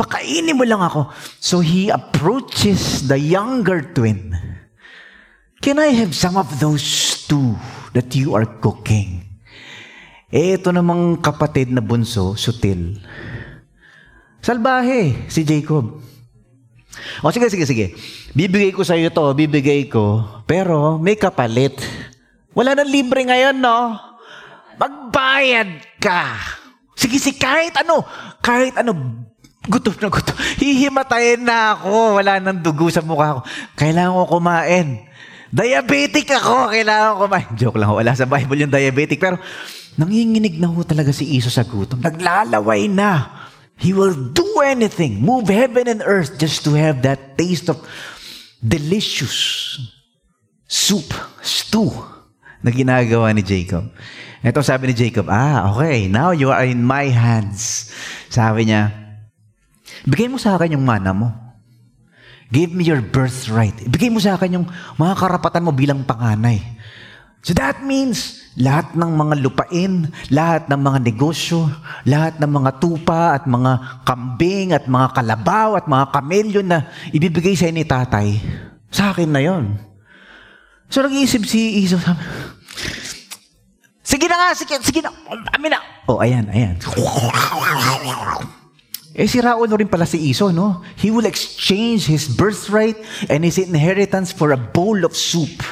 Pakainin 0.00 0.56
mo 0.56 0.64
lang 0.64 0.80
ako. 0.80 1.12
So 1.36 1.60
he 1.60 1.92
approaches 1.92 3.04
the 3.04 3.20
younger 3.20 3.84
twin. 3.84 4.32
Can 5.60 5.76
I 5.76 5.92
have 5.92 6.16
some 6.16 6.40
of 6.40 6.48
those 6.56 6.80
stew 6.80 7.52
that 7.92 8.16
you 8.16 8.32
are 8.32 8.48
cooking? 8.64 9.28
Eh, 10.32 10.56
ito 10.56 10.72
namang 10.72 11.20
kapatid 11.20 11.68
na 11.68 11.84
bunso, 11.84 12.32
sutil. 12.32 12.96
Salbahe, 14.40 15.28
si 15.28 15.44
Jacob. 15.44 16.00
O 17.20 17.28
sige, 17.28 17.52
sige, 17.52 17.68
sige. 17.68 17.86
Bibigay 18.32 18.72
ko 18.72 18.80
sa 18.80 18.96
iyo 18.96 19.12
to, 19.12 19.36
bibigay 19.36 19.84
ko. 19.84 20.24
Pero 20.48 20.96
may 20.96 21.20
kapalit. 21.20 21.76
Wala 22.56 22.72
nang 22.72 22.88
libre 22.88 23.20
ngayon, 23.28 23.60
no? 23.60 24.00
Magbayad 24.80 25.84
ka. 26.00 26.40
Sige, 26.96 27.20
sige, 27.20 27.36
kahit 27.36 27.76
ano. 27.76 28.00
Kahit 28.40 28.80
ano. 28.80 29.28
Gutom 29.68 29.92
na 30.00 30.08
gutom. 30.08 30.36
Hihimatayin 30.56 31.44
na 31.44 31.76
ako. 31.76 32.16
Wala 32.16 32.40
nang 32.40 32.64
dugo 32.64 32.88
sa 32.88 33.04
mukha 33.04 33.36
ko. 33.36 33.40
Kailangan 33.76 34.16
ko 34.16 34.40
kumain. 34.40 35.04
Diabetic 35.52 36.32
ako. 36.32 36.72
Kailangan 36.72 37.08
ko 37.12 37.16
kumain. 37.28 37.48
Joke 37.60 37.76
lang. 37.76 37.92
Wala 37.92 38.16
sa 38.16 38.24
Bible 38.24 38.56
yung 38.56 38.72
diabetic. 38.72 39.20
Pero 39.20 39.36
nanginginig 40.00 40.56
na 40.56 40.72
ho 40.72 40.80
talaga 40.80 41.12
si 41.12 41.28
Iso 41.36 41.52
sa 41.52 41.66
gutom. 41.68 42.00
Naglalaway 42.00 42.88
na. 42.88 43.40
He 43.80 43.96
will 43.96 44.12
do 44.12 44.44
anything, 44.60 45.24
move 45.24 45.48
heaven 45.48 45.88
and 45.88 46.04
earth 46.04 46.36
just 46.36 46.68
to 46.68 46.76
have 46.76 47.00
that 47.00 47.40
taste 47.40 47.72
of 47.72 47.80
delicious 48.60 49.80
soup, 50.68 51.08
stew 51.40 51.88
na 52.60 52.68
ginagawa 52.68 53.32
ni 53.32 53.40
Jacob. 53.40 53.88
Ito 54.44 54.60
sabi 54.60 54.92
ni 54.92 54.94
Jacob, 54.96 55.32
ah, 55.32 55.72
okay, 55.72 56.12
now 56.12 56.28
you 56.36 56.52
are 56.52 56.68
in 56.68 56.84
my 56.84 57.08
hands. 57.08 57.88
Sabi 58.28 58.68
niya, 58.68 58.99
bigay 60.06 60.28
mo 60.28 60.36
sa 60.40 60.56
akin 60.56 60.76
yung 60.76 60.86
mana 60.86 61.10
mo. 61.12 61.28
Give 62.50 62.74
me 62.74 62.82
your 62.82 62.98
birthright. 62.98 63.78
Bigay 63.86 64.10
mo 64.10 64.18
sa 64.18 64.34
akin 64.34 64.58
yung 64.58 64.66
mga 64.98 65.14
karapatan 65.14 65.62
mo 65.62 65.70
bilang 65.70 66.02
panganay. 66.02 66.58
So 67.40 67.56
that 67.56 67.80
means, 67.80 68.42
lahat 68.58 68.92
ng 68.92 69.12
mga 69.16 69.34
lupain, 69.40 70.12
lahat 70.28 70.68
ng 70.68 70.76
mga 70.76 70.98
negosyo, 71.00 71.70
lahat 72.04 72.36
ng 72.36 72.50
mga 72.50 72.70
tupa 72.82 73.38
at 73.38 73.48
mga 73.48 74.04
kambing 74.04 74.76
at 74.76 74.84
mga 74.84 75.08
kalabaw 75.16 75.78
at 75.78 75.86
mga 75.88 76.06
kamelyo 76.12 76.60
na 76.60 76.90
ibibigay 77.14 77.56
sa 77.56 77.72
ni 77.72 77.86
tatay, 77.86 78.36
sa 78.92 79.14
akin 79.14 79.30
na 79.30 79.40
yon. 79.40 79.78
So 80.92 81.00
nag-iisip 81.00 81.46
si 81.46 81.86
Iso, 81.86 81.96
sabi, 82.02 82.20
sige 84.02 84.26
na 84.26 84.36
nga, 84.36 84.48
sige, 84.58 84.74
sige 84.82 85.00
na, 85.00 85.14
amin 85.54 85.70
na. 85.72 85.80
Oh, 86.10 86.18
ayan, 86.18 86.44
ayan. 86.50 86.76
Eh, 89.14 89.26
si 89.26 89.40
Raulo 89.40 89.76
rin 89.76 89.90
pala 89.90 90.06
si 90.06 90.30
Iso, 90.30 90.52
no? 90.52 90.82
He 90.96 91.10
will 91.10 91.26
exchange 91.26 92.06
his 92.06 92.30
birthright 92.30 92.96
and 93.28 93.42
his 93.44 93.58
inheritance 93.58 94.30
for 94.30 94.52
a 94.52 94.60
bowl 94.60 95.04
of 95.04 95.16
soup. 95.18 95.62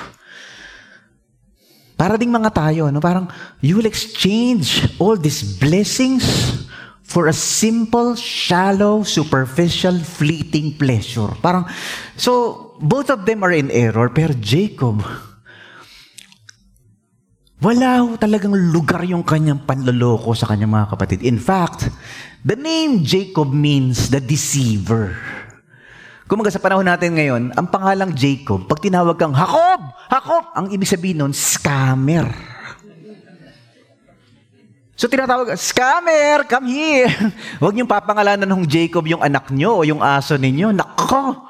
Para 1.99 2.19
ding 2.19 2.31
mga 2.31 2.55
tayo, 2.55 2.91
no? 2.91 3.03
parang 3.03 3.27
you 3.59 3.79
will 3.79 3.87
exchange 3.87 4.87
all 5.03 5.19
these 5.19 5.43
blessings 5.59 6.23
for 7.03 7.27
a 7.27 7.35
simple, 7.35 8.15
shallow, 8.15 9.03
superficial, 9.03 9.99
fleeting 9.99 10.77
pleasure. 10.79 11.35
Parang, 11.43 11.67
so, 12.15 12.75
both 12.79 13.11
of 13.11 13.25
them 13.25 13.43
are 13.43 13.51
in 13.51 13.71
error, 13.71 14.11
pero 14.11 14.35
Jacob, 14.39 15.03
wala 17.59 18.07
ho 18.07 18.15
talagang 18.15 18.55
lugar 18.55 19.03
yung 19.03 19.27
kanyang 19.27 19.59
panloloko 19.67 20.31
sa 20.31 20.47
kanyang 20.47 20.71
mga 20.79 20.87
kapatid. 20.95 21.21
In 21.27 21.43
fact, 21.43 21.91
the 22.47 22.55
name 22.55 23.03
Jacob 23.03 23.51
means 23.51 24.15
the 24.15 24.23
deceiver. 24.23 25.19
Kumaga 26.29 26.53
sa 26.53 26.63
panahon 26.63 26.87
natin 26.87 27.17
ngayon, 27.19 27.57
ang 27.57 27.67
pangalang 27.67 28.13
Jacob, 28.15 28.69
pag 28.69 28.79
tinawag 28.85 29.17
kang 29.17 29.33
Jacob, 29.35 29.81
Jacob, 30.13 30.45
ang 30.55 30.67
ibig 30.71 30.87
sabihin 30.87 31.25
nun, 31.25 31.33
scammer. 31.33 32.29
So 34.99 35.09
tinatawag, 35.09 35.55
scammer, 35.57 36.45
come 36.47 36.69
here. 36.69 37.11
Huwag 37.63 37.75
niyong 37.75 37.91
papangalanan 37.91 38.51
ng 38.51 38.67
Jacob 38.67 39.07
yung 39.09 39.23
anak 39.25 39.51
niyo 39.51 39.83
o 39.83 39.87
yung 39.87 40.03
aso 40.05 40.35
ninyo. 40.39 40.75
Nako! 40.75 41.49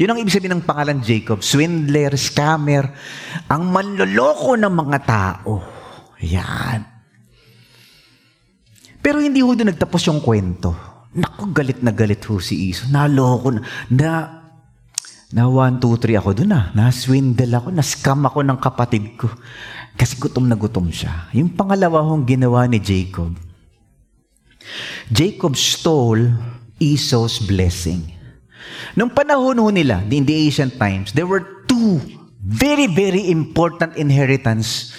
Yun 0.00 0.16
ang 0.16 0.18
ibig 0.24 0.32
sabihin 0.32 0.56
ng 0.56 0.64
pangalan 0.64 1.04
Jacob. 1.04 1.44
Swindler, 1.44 2.16
scammer, 2.16 2.88
ang 3.52 3.68
manloloko 3.68 4.56
ng 4.56 4.72
mga 4.72 4.98
tao. 5.04 5.60
Yan. 6.24 6.80
Pero 9.04 9.20
hindi 9.20 9.44
ho 9.44 9.52
doon 9.52 9.68
nagtapos 9.68 10.08
yung 10.08 10.24
kwento. 10.24 10.72
Naku, 11.12 11.52
galit 11.52 11.84
na 11.84 11.92
galit 11.92 12.24
ho 12.24 12.40
si 12.40 12.72
Iso. 12.72 12.88
Naloko 12.88 13.52
na. 13.52 13.60
Na, 13.92 14.10
na 15.36 15.44
one, 15.52 15.76
two, 15.76 16.00
three 16.00 16.16
ako 16.16 16.32
doon 16.32 16.56
ah. 16.56 16.72
Na-swindle 16.72 17.60
ako. 17.60 17.68
Na-scam 17.68 18.24
ako 18.24 18.40
ng 18.40 18.56
kapatid 18.56 19.20
ko. 19.20 19.28
Kasi 20.00 20.16
gutom 20.16 20.48
na 20.48 20.56
gutom 20.56 20.88
siya. 20.88 21.28
Yung 21.36 21.52
pangalawa 21.52 22.00
hong 22.08 22.24
ginawa 22.24 22.64
ni 22.64 22.80
Jacob. 22.80 23.36
Jacob 25.12 25.60
stole 25.60 26.32
Esau's 26.80 27.36
blessing. 27.44 28.19
Nung 28.94 29.10
panahon 29.10 29.58
ho 29.58 29.68
nila, 29.70 30.02
in 30.10 30.26
the 30.26 30.36
ancient 30.46 30.76
times, 30.76 31.12
there 31.12 31.26
were 31.26 31.64
two 31.66 32.00
very, 32.40 32.88
very 32.88 33.30
important 33.30 33.94
inheritance 33.96 34.92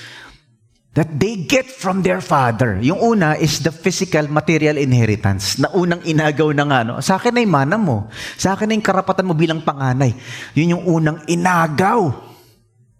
that 0.92 1.08
they 1.08 1.40
get 1.40 1.64
from 1.66 2.04
their 2.04 2.20
father. 2.20 2.76
Yung 2.84 3.00
una 3.00 3.40
is 3.40 3.64
the 3.64 3.72
physical 3.72 4.28
material 4.28 4.76
inheritance 4.76 5.56
na 5.56 5.72
unang 5.72 6.04
inagaw 6.04 6.52
ng 6.52 6.70
ano. 6.70 6.94
Sa 7.00 7.16
akin 7.16 7.40
ay 7.40 7.48
mana 7.48 7.80
mo. 7.80 8.12
Sa 8.36 8.54
akin 8.60 8.76
ay 8.76 8.84
karapatan 8.84 9.24
mo 9.24 9.32
bilang 9.32 9.64
panganay. 9.64 10.12
Yun 10.52 10.76
yung 10.78 10.84
unang 10.88 11.18
inagaw 11.32 12.12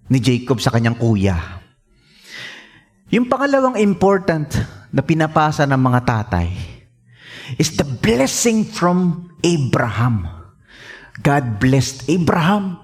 ni 0.08 0.20
Jacob 0.24 0.64
sa 0.64 0.72
kanyang 0.72 0.96
kuya. 0.96 1.36
Yung 3.12 3.28
pangalawang 3.28 3.76
important 3.76 4.56
na 4.92 5.04
pinapasa 5.04 5.68
ng 5.68 5.80
mga 5.80 6.00
tatay 6.08 6.48
is 7.60 7.76
the 7.76 7.84
blessing 7.84 8.64
from 8.64 9.28
Abraham. 9.44 10.41
God 11.22 11.62
blessed 11.62 12.10
Abraham. 12.10 12.78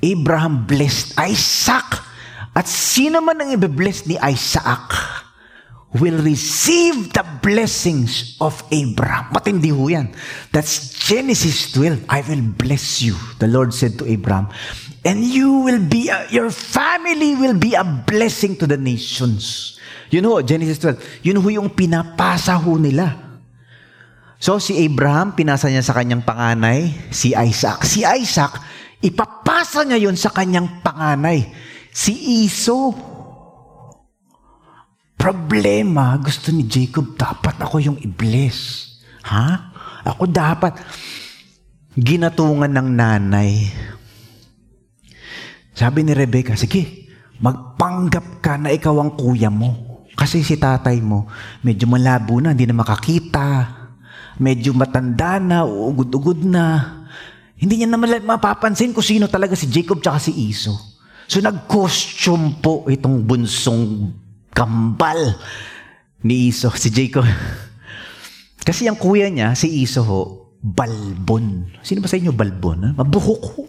Abraham 0.00 0.64
blessed 0.64 1.18
Isaac. 1.18 2.00
At 2.56 2.66
sino 2.66 3.22
man 3.22 3.38
ang 3.38 3.50
ibe-bless 3.54 4.10
ni 4.10 4.18
Isaac 4.18 4.90
will 5.94 6.22
receive 6.22 7.10
the 7.10 7.26
blessings 7.42 8.38
of 8.38 8.62
Abraham. 8.70 9.30
Matindi 9.34 9.74
ho 9.74 9.90
yan. 9.90 10.14
That's 10.54 10.94
Genesis 10.94 11.74
12. 11.74 12.06
I 12.06 12.22
will 12.22 12.46
bless 12.54 13.02
you, 13.02 13.18
the 13.42 13.50
Lord 13.50 13.74
said 13.74 13.98
to 13.98 14.06
Abraham. 14.06 14.50
And 15.02 15.24
you 15.24 15.66
will 15.66 15.82
be, 15.82 16.10
a, 16.10 16.30
your 16.30 16.50
family 16.50 17.34
will 17.34 17.58
be 17.58 17.74
a 17.74 17.82
blessing 17.82 18.54
to 18.62 18.66
the 18.66 18.76
nations. 18.76 19.78
Yun 20.10 20.26
ho, 20.26 20.42
Genesis 20.42 20.78
12. 20.78 21.26
Yun 21.26 21.38
ho 21.42 21.48
yung 21.48 21.70
pinapasa 21.70 22.54
ho 22.58 22.78
nila. 22.78 23.29
So 24.40 24.56
si 24.56 24.72
Abraham, 24.88 25.36
pinasa 25.36 25.68
niya 25.68 25.84
sa 25.84 25.92
kanyang 25.92 26.24
panganay, 26.24 27.12
si 27.12 27.36
Isaac. 27.36 27.84
Si 27.84 28.02
Isaac, 28.02 28.56
ipapasa 29.04 29.84
niya 29.84 30.08
yun 30.08 30.16
sa 30.16 30.32
kanyang 30.32 30.80
panganay 30.80 31.70
Si 31.90 32.46
Iso. 32.46 32.94
Problema, 35.20 36.16
gusto 36.16 36.48
ni 36.48 36.64
Jacob, 36.64 37.12
dapat 37.18 37.60
ako 37.60 37.76
yung 37.82 37.98
i-bless. 38.00 38.88
Ha? 39.28 39.68
Ako 40.06 40.24
dapat. 40.24 40.80
Ginatungan 41.92 42.72
ng 42.72 42.88
nanay. 42.96 43.68
Sabi 45.76 46.08
ni 46.08 46.16
Rebecca, 46.16 46.56
sige, 46.56 47.10
magpanggap 47.36 48.40
ka 48.40 48.56
na 48.56 48.72
ikaw 48.72 48.96
ang 48.96 49.12
kuya 49.12 49.52
mo. 49.52 50.08
Kasi 50.16 50.40
si 50.40 50.56
tatay 50.56 51.04
mo, 51.04 51.28
medyo 51.60 51.84
malabo 51.84 52.40
na, 52.40 52.56
hindi 52.56 52.64
na 52.64 52.80
makakita. 52.80 53.79
Medyo 54.38 54.76
matanda 54.76 55.42
na, 55.42 55.66
ugod-ugod 55.66 56.44
na. 56.46 57.00
Hindi 57.60 57.82
niya 57.82 57.88
naman 57.90 58.22
mapapansin 58.24 58.94
kung 58.94 59.04
sino 59.04 59.26
talaga 59.26 59.58
si 59.58 59.68
Jacob 59.68 60.00
tsaka 60.00 60.20
si 60.22 60.32
Iso. 60.48 60.72
So 61.30 61.38
nag-costume 61.42 62.58
po 62.58 62.86
itong 62.90 63.22
bunsong 63.26 64.14
kambal 64.50 65.38
ni 66.24 66.50
Iso, 66.50 66.72
si 66.74 66.88
Jacob. 66.90 67.26
Kasi 68.66 68.88
ang 68.88 68.96
kuya 68.96 69.28
niya, 69.28 69.56
si 69.56 69.82
Iso 69.82 70.02
ho, 70.04 70.20
balbon. 70.60 71.68
Sino 71.80 72.04
ba 72.04 72.08
sa 72.08 72.20
inyo 72.20 72.32
balbon? 72.32 72.78
Ha? 72.84 72.90
Mabuhok 72.96 73.42
ho. 73.56 73.62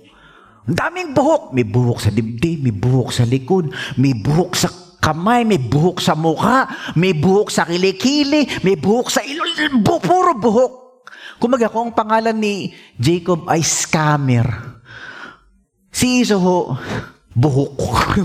Ang 0.67 0.77
daming 0.77 1.11
buhok. 1.15 1.55
May 1.55 1.65
buhok 1.65 1.99
sa 2.03 2.11
dibdib, 2.13 2.61
may 2.61 2.75
buhok 2.75 3.09
sa 3.09 3.25
likod, 3.25 3.71
may 3.97 4.13
buhok 4.13 4.51
sa 4.53 4.69
kamay, 5.01 5.41
may 5.43 5.57
buhok 5.57 5.97
sa 5.97 6.13
mukha, 6.13 6.69
may 6.93 7.17
buhok 7.17 7.49
sa 7.49 7.65
kilikili, 7.65 8.45
may 8.61 8.77
buhok 8.77 9.09
sa 9.09 9.25
ilol, 9.25 9.49
bu- 9.81 9.99
puro 9.99 10.37
buhok. 10.37 10.73
Kumaga, 11.41 11.73
kung 11.73 11.89
ang 11.89 11.97
pangalan 11.97 12.37
ni 12.37 12.69
Jacob 13.01 13.49
ay 13.49 13.65
scammer, 13.65 14.45
si 15.89 16.21
Iso 16.21 16.37
ho, 16.37 16.77
buhok. 17.33 17.81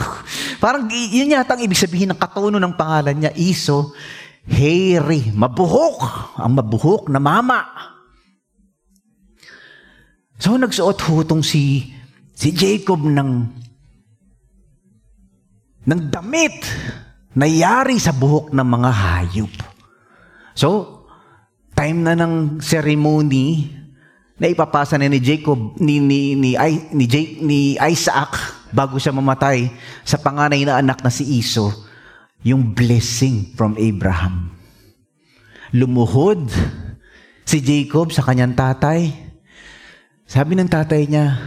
Parang 0.63 0.85
yun 0.93 1.33
yata 1.33 1.57
ang 1.57 1.65
ibig 1.65 1.81
sabihin 1.81 2.13
ng 2.13 2.21
katono 2.21 2.61
ng 2.61 2.77
pangalan 2.77 3.17
niya, 3.17 3.33
Iso, 3.33 3.97
hairy, 4.45 5.33
mabuhok. 5.33 6.37
Ang 6.37 6.61
mabuhok 6.61 7.09
na 7.09 7.19
mama. 7.19 7.65
So 10.37 10.61
nagsuot 10.61 11.01
hutong 11.09 11.41
si 11.41 11.89
si 12.37 12.53
Jacob 12.53 13.01
ng 13.01 13.65
ng 15.87 16.01
damit 16.11 16.67
na 17.33 17.47
yari 17.47 17.97
sa 18.03 18.11
buhok 18.11 18.51
ng 18.51 18.67
mga 18.67 18.91
hayop. 18.91 19.55
So, 20.57 20.69
time 21.77 22.03
na 22.03 22.19
ng 22.19 22.59
ceremony 22.59 23.71
na 24.37 24.51
ipapasa 24.51 25.01
ni 25.01 25.21
Jacob 25.23 25.79
ni 25.81 26.03
ni 26.03 26.37
ni, 26.37 26.57
ni, 26.93 27.05
Jake, 27.09 27.41
ni 27.41 27.79
Isaac 27.81 28.37
bago 28.75 29.01
siya 29.01 29.15
mamatay 29.15 29.73
sa 30.05 30.21
panganay 30.21 30.67
na 30.67 30.81
anak 30.81 31.01
na 31.01 31.09
si 31.09 31.25
Iso 31.41 31.73
yung 32.45 32.77
blessing 32.77 33.57
from 33.57 33.79
Abraham. 33.81 34.53
Lumuhod 35.73 36.51
si 37.47 37.63
Jacob 37.63 38.13
sa 38.13 38.27
kanyang 38.27 38.55
tatay. 38.59 39.13
Sabi 40.27 40.59
ng 40.59 40.69
tatay 40.69 41.07
niya, 41.07 41.39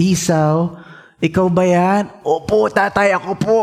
Isaw, 0.00 0.81
ikaw 1.22 1.46
ba 1.46 1.62
yan? 1.62 2.10
Opo, 2.26 2.66
tatay, 2.66 3.14
ako 3.14 3.32
po. 3.38 3.60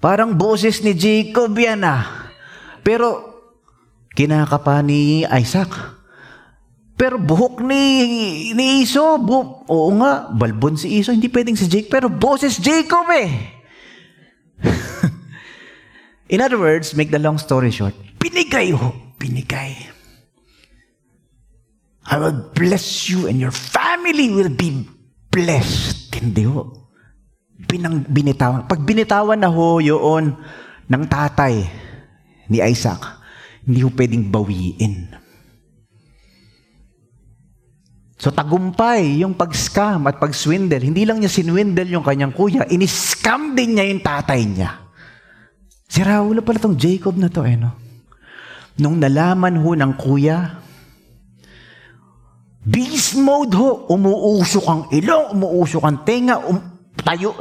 Parang 0.00 0.32
boses 0.32 0.80
ni 0.80 0.96
Jacob 0.96 1.52
yan 1.52 1.84
ah. 1.84 2.32
Pero, 2.80 3.36
kinakapa 4.16 4.80
ni 4.80 5.28
Isaac. 5.28 5.68
Pero 6.94 7.18
buhok 7.18 7.60
ni, 7.60 8.54
ni 8.54 8.86
Iso, 8.86 9.18
buhok, 9.18 9.66
oo 9.66 9.90
nga, 9.98 10.30
balbon 10.30 10.78
si 10.78 11.02
Iso, 11.02 11.10
hindi 11.10 11.26
pwedeng 11.28 11.58
si 11.58 11.66
Jake, 11.66 11.90
pero 11.90 12.06
boses 12.06 12.62
Jacob 12.62 13.10
eh. 13.10 13.28
In 16.32 16.40
other 16.40 16.56
words, 16.56 16.94
make 16.94 17.10
the 17.10 17.18
long 17.18 17.36
story 17.36 17.74
short, 17.74 17.98
binigay 18.22 18.70
ho, 18.70 18.94
binigay. 19.18 19.74
I 22.06 22.14
will 22.20 22.52
bless 22.54 23.08
you 23.10 23.26
and 23.26 23.42
your 23.42 23.50
family 23.52 24.30
will 24.30 24.52
be 24.52 24.86
blessed. 25.34 26.14
Hindi 26.22 26.46
ho. 26.46 26.70
Binang, 27.66 28.06
binitawan. 28.06 28.70
Pag 28.70 28.86
binitawan 28.86 29.42
na 29.42 29.50
ho 29.50 29.82
yun 29.82 30.38
ng 30.86 31.04
tatay 31.10 31.66
ni 32.46 32.62
Isaac, 32.62 33.02
hindi 33.66 33.82
ho 33.82 33.90
pwedeng 33.90 34.30
bawiin. 34.30 35.10
So 38.14 38.32
tagumpay 38.32 39.20
yung 39.20 39.36
pag-scam 39.36 40.06
at 40.08 40.16
pag-swindle. 40.16 40.80
Hindi 40.80 41.04
lang 41.04 41.20
niya 41.20 41.28
sinwindle 41.28 41.92
yung 41.92 42.06
kanyang 42.06 42.32
kuya, 42.32 42.64
in-scam 42.70 43.52
din 43.52 43.76
niya 43.76 43.84
yung 43.90 44.00
tatay 44.00 44.40
niya. 44.48 44.70
Si 45.90 46.00
Raul 46.00 46.40
pala 46.40 46.62
tong 46.62 46.78
Jacob 46.78 47.20
na 47.20 47.28
to 47.28 47.44
eh, 47.44 47.58
no? 47.58 47.76
Nung 48.80 48.96
nalaman 48.96 49.60
ho 49.60 49.76
ng 49.76 49.92
kuya, 50.00 50.63
beast 52.64 53.20
mode 53.20 53.52
ho, 53.52 53.84
umuusok 53.92 54.64
ang 54.64 54.82
ilong, 54.88 55.36
umuusok 55.36 55.84
ang 55.84 56.00
tenga, 56.02 56.40
um, 56.40 56.58
tayo, 56.96 57.36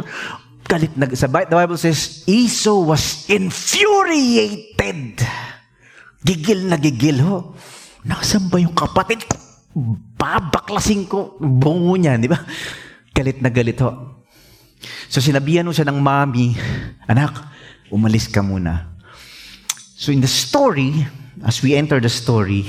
galit 0.67 0.91
na, 0.99 1.07
sa 1.15 1.31
the 1.31 1.55
Bible 1.55 1.79
says, 1.79 2.27
Esau 2.27 2.83
was 2.83 3.27
infuriated. 3.31 5.23
Gigil 6.23 6.67
na 6.67 6.79
gigil 6.79 7.19
ho. 7.23 7.55
Nasaan 8.03 8.51
ba 8.51 8.59
yung 8.59 8.75
kapatid 8.75 9.27
ko? 9.27 9.36
Babaklasin 10.19 11.07
ko. 11.07 11.39
Bungo 11.39 11.95
niya, 11.95 12.19
di 12.19 12.27
ba? 12.31 12.39
Galit 13.15 13.39
na 13.39 13.51
galit 13.51 13.79
ho. 13.79 14.23
So 15.07 15.23
sinabihan 15.23 15.67
ho 15.67 15.71
siya 15.71 15.88
ng 15.88 15.99
mami, 15.99 16.55
anak, 17.07 17.47
umalis 17.91 18.27
ka 18.27 18.43
muna. 18.43 18.99
So 19.95 20.12
in 20.12 20.19
the 20.19 20.31
story, 20.31 21.07
as 21.47 21.63
we 21.63 21.75
enter 21.75 21.99
the 22.03 22.12
story, 22.12 22.67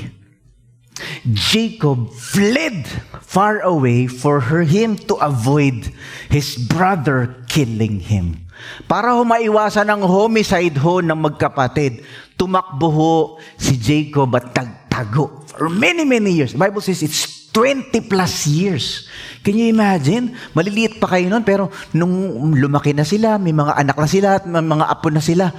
Jacob 1.27 2.13
fled 2.13 2.87
far 3.19 3.59
away 3.61 4.07
for 4.07 4.47
her, 4.47 4.63
him 4.63 4.95
to 5.09 5.15
avoid 5.19 5.91
his 6.31 6.55
brother 6.55 7.35
killing 7.51 7.99
him. 7.99 8.47
Para 8.87 9.11
ho 9.11 9.27
maiwasan 9.27 9.91
ang 9.91 10.03
homicide 10.07 10.79
ho 10.79 11.03
ng 11.03 11.19
magkapatid, 11.19 12.01
tumakbo 12.39 12.87
ho 12.87 13.13
si 13.59 13.75
Jacob 13.75 14.31
at 14.39 14.55
tagtago 14.55 15.43
for 15.51 15.67
many, 15.67 16.07
many 16.07 16.31
years. 16.31 16.55
The 16.55 16.61
Bible 16.61 16.83
says 16.83 17.03
it's 17.03 17.51
20 17.55 18.11
plus 18.11 18.47
years. 18.51 19.07
Can 19.39 19.55
you 19.55 19.71
imagine? 19.71 20.35
Maliliit 20.51 20.99
pa 20.99 21.15
kayo 21.15 21.31
noon, 21.31 21.47
pero 21.47 21.71
nung 21.95 22.11
lumaki 22.51 22.91
na 22.91 23.07
sila, 23.07 23.39
may 23.39 23.55
mga 23.55 23.79
anak 23.79 23.95
na 23.95 24.09
sila, 24.11 24.27
at 24.39 24.43
may 24.43 24.59
mga 24.59 24.85
apo 24.91 25.07
na 25.07 25.23
sila, 25.23 25.55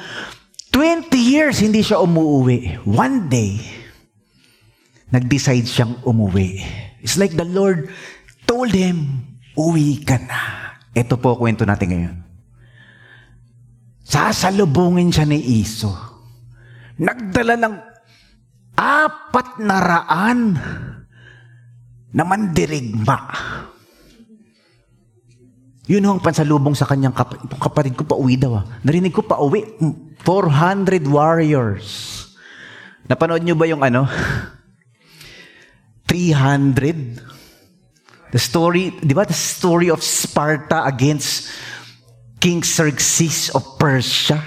20 0.76 1.08
years 1.16 1.64
hindi 1.64 1.80
siya 1.80 2.04
umuwi. 2.04 2.84
One 2.84 3.32
day, 3.32 3.56
nag-decide 5.10 5.66
siyang 5.66 6.02
umuwi. 6.02 6.62
It's 7.02 7.18
like 7.18 7.34
the 7.38 7.46
Lord 7.46 7.90
told 8.46 8.74
him, 8.74 9.22
uwi 9.54 10.02
ka 10.02 10.18
na. 10.18 10.42
Ito 10.96 11.20
po 11.20 11.36
kwento 11.36 11.62
natin 11.68 11.88
ngayon. 11.92 12.16
Sasalubungin 14.06 15.10
siya 15.10 15.26
ni 15.26 15.60
Iso. 15.60 15.92
Nagdala 16.96 17.58
ng 17.58 17.74
apat 18.78 19.48
na 19.60 19.76
raan 19.82 20.40
na 22.14 22.22
mandirigma. 22.24 23.18
Yun 25.86 26.02
ang 26.02 26.18
pansalubong 26.18 26.74
sa 26.74 26.88
kanyang 26.88 27.14
kap- 27.14 27.38
kapatid 27.62 27.94
ko 27.94 28.02
pa 28.02 28.18
uwi 28.18 28.34
daw. 28.34 28.58
Ah. 28.58 28.64
Narinig 28.82 29.14
ko 29.14 29.22
pa 29.22 29.38
uwi. 29.38 29.62
400 30.24 31.06
warriors. 31.06 31.86
Napanood 33.06 33.46
nyo 33.46 33.54
ba 33.54 33.70
yung 33.70 33.86
ano? 33.86 34.08
300. 36.16 37.20
The 38.32 38.40
story, 38.40 38.96
di 39.04 39.12
ba? 39.12 39.28
The 39.28 39.36
story 39.36 39.92
of 39.92 40.00
Sparta 40.00 40.88
against 40.88 41.52
King 42.40 42.64
Xerxes 42.64 43.52
of 43.52 43.76
Persia. 43.76 44.40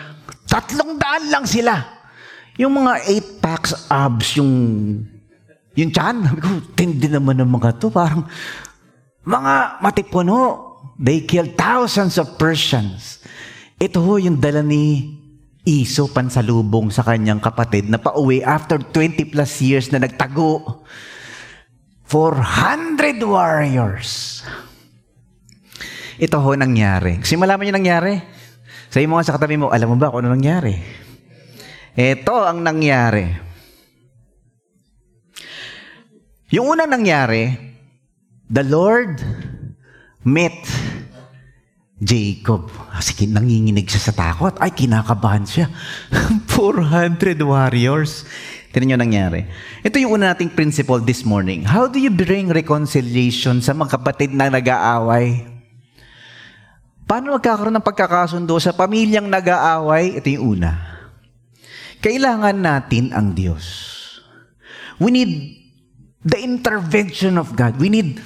Tatlong 0.50 0.98
daan 0.98 1.30
lang 1.30 1.46
sila. 1.46 1.78
Yung 2.58 2.74
mga 2.74 3.06
eight 3.06 3.38
packs 3.38 3.78
abs, 3.86 4.42
yung 4.42 4.52
yung 5.78 5.94
chan, 5.94 6.26
sabi 6.26 6.42
tindi 6.74 7.08
naman 7.08 7.38
ng 7.38 7.52
mga 7.54 7.78
to. 7.78 7.94
Parang, 7.94 8.26
mga 9.22 9.80
matipuno. 9.80 10.66
They 11.00 11.24
killed 11.24 11.56
thousands 11.56 12.20
of 12.20 12.36
Persians. 12.36 13.24
Ito 13.80 14.04
ho 14.04 14.20
yung 14.20 14.42
dala 14.42 14.60
ni 14.60 15.16
Iso 15.64 16.12
pansalubong 16.12 16.92
sa 16.92 17.04
kanyang 17.06 17.40
kapatid 17.40 17.88
na 17.88 18.00
pauwi 18.00 18.44
after 18.44 18.80
20 18.80 19.32
plus 19.32 19.60
years 19.64 19.92
na 19.92 20.04
nagtago. 20.04 20.84
400 22.10 23.22
warriors. 23.22 24.42
Ito 26.18 26.42
ho 26.42 26.52
nangyari. 26.58 27.22
Kasi 27.22 27.38
malaman 27.38 27.70
nyo 27.70 27.76
nangyari. 27.78 28.18
Sa 28.90 28.98
mga 28.98 29.24
sa 29.30 29.38
katabi 29.38 29.62
mo, 29.62 29.70
alam 29.70 29.94
mo 29.94 29.96
ba 30.02 30.10
kung 30.10 30.26
ano 30.26 30.34
nangyari? 30.34 30.74
Ito 31.94 32.34
ang 32.50 32.66
nangyari. 32.66 33.30
Yung 36.50 36.74
unang 36.74 36.90
nangyari, 36.90 37.54
the 38.50 38.66
Lord 38.66 39.22
met 40.26 40.58
Jacob. 42.02 42.74
Kasi 42.90 43.30
nanginginig 43.30 43.86
siya 43.86 44.10
sa 44.10 44.14
takot. 44.18 44.58
Ay, 44.58 44.74
kinakabahan 44.74 45.46
siya. 45.46 45.70
400 46.58 47.38
warriors. 47.46 48.26
Tinan 48.70 48.94
nyo 48.94 48.98
nangyari. 49.02 49.50
Ito 49.82 49.98
yung 49.98 50.22
una 50.22 50.34
nating 50.34 50.54
principle 50.54 51.02
this 51.02 51.26
morning. 51.26 51.66
How 51.66 51.90
do 51.90 51.98
you 51.98 52.14
bring 52.14 52.54
reconciliation 52.54 53.66
sa 53.66 53.74
mga 53.74 53.98
kapatid 53.98 54.30
na 54.30 54.46
nag-aaway? 54.54 55.42
Paano 57.10 57.34
magkakaroon 57.34 57.74
ng 57.74 57.88
pagkakasundo 57.90 58.54
sa 58.62 58.70
pamilyang 58.70 59.26
nag-aaway? 59.26 60.22
Ito 60.22 60.30
yung 60.30 60.62
una. 60.62 60.78
Kailangan 61.98 62.62
natin 62.62 63.10
ang 63.10 63.34
Diyos. 63.34 63.98
We 65.02 65.10
need 65.10 65.34
the 66.22 66.38
intervention 66.38 67.42
of 67.42 67.58
God. 67.58 67.82
We 67.82 67.90
need 67.90 68.22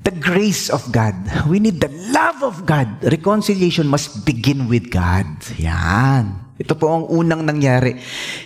the 0.00 0.16
grace 0.16 0.72
of 0.72 0.88
God. 0.88 1.14
We 1.44 1.60
need 1.60 1.84
the 1.84 1.92
love 2.08 2.40
of 2.40 2.64
God. 2.64 3.04
Reconciliation 3.04 3.92
must 3.92 4.24
begin 4.24 4.72
with 4.72 4.88
God. 4.88 5.28
Yan. 5.60 6.49
Ito 6.60 6.76
po 6.76 6.92
ang 6.92 7.04
unang 7.08 7.48
nangyari. 7.48 7.96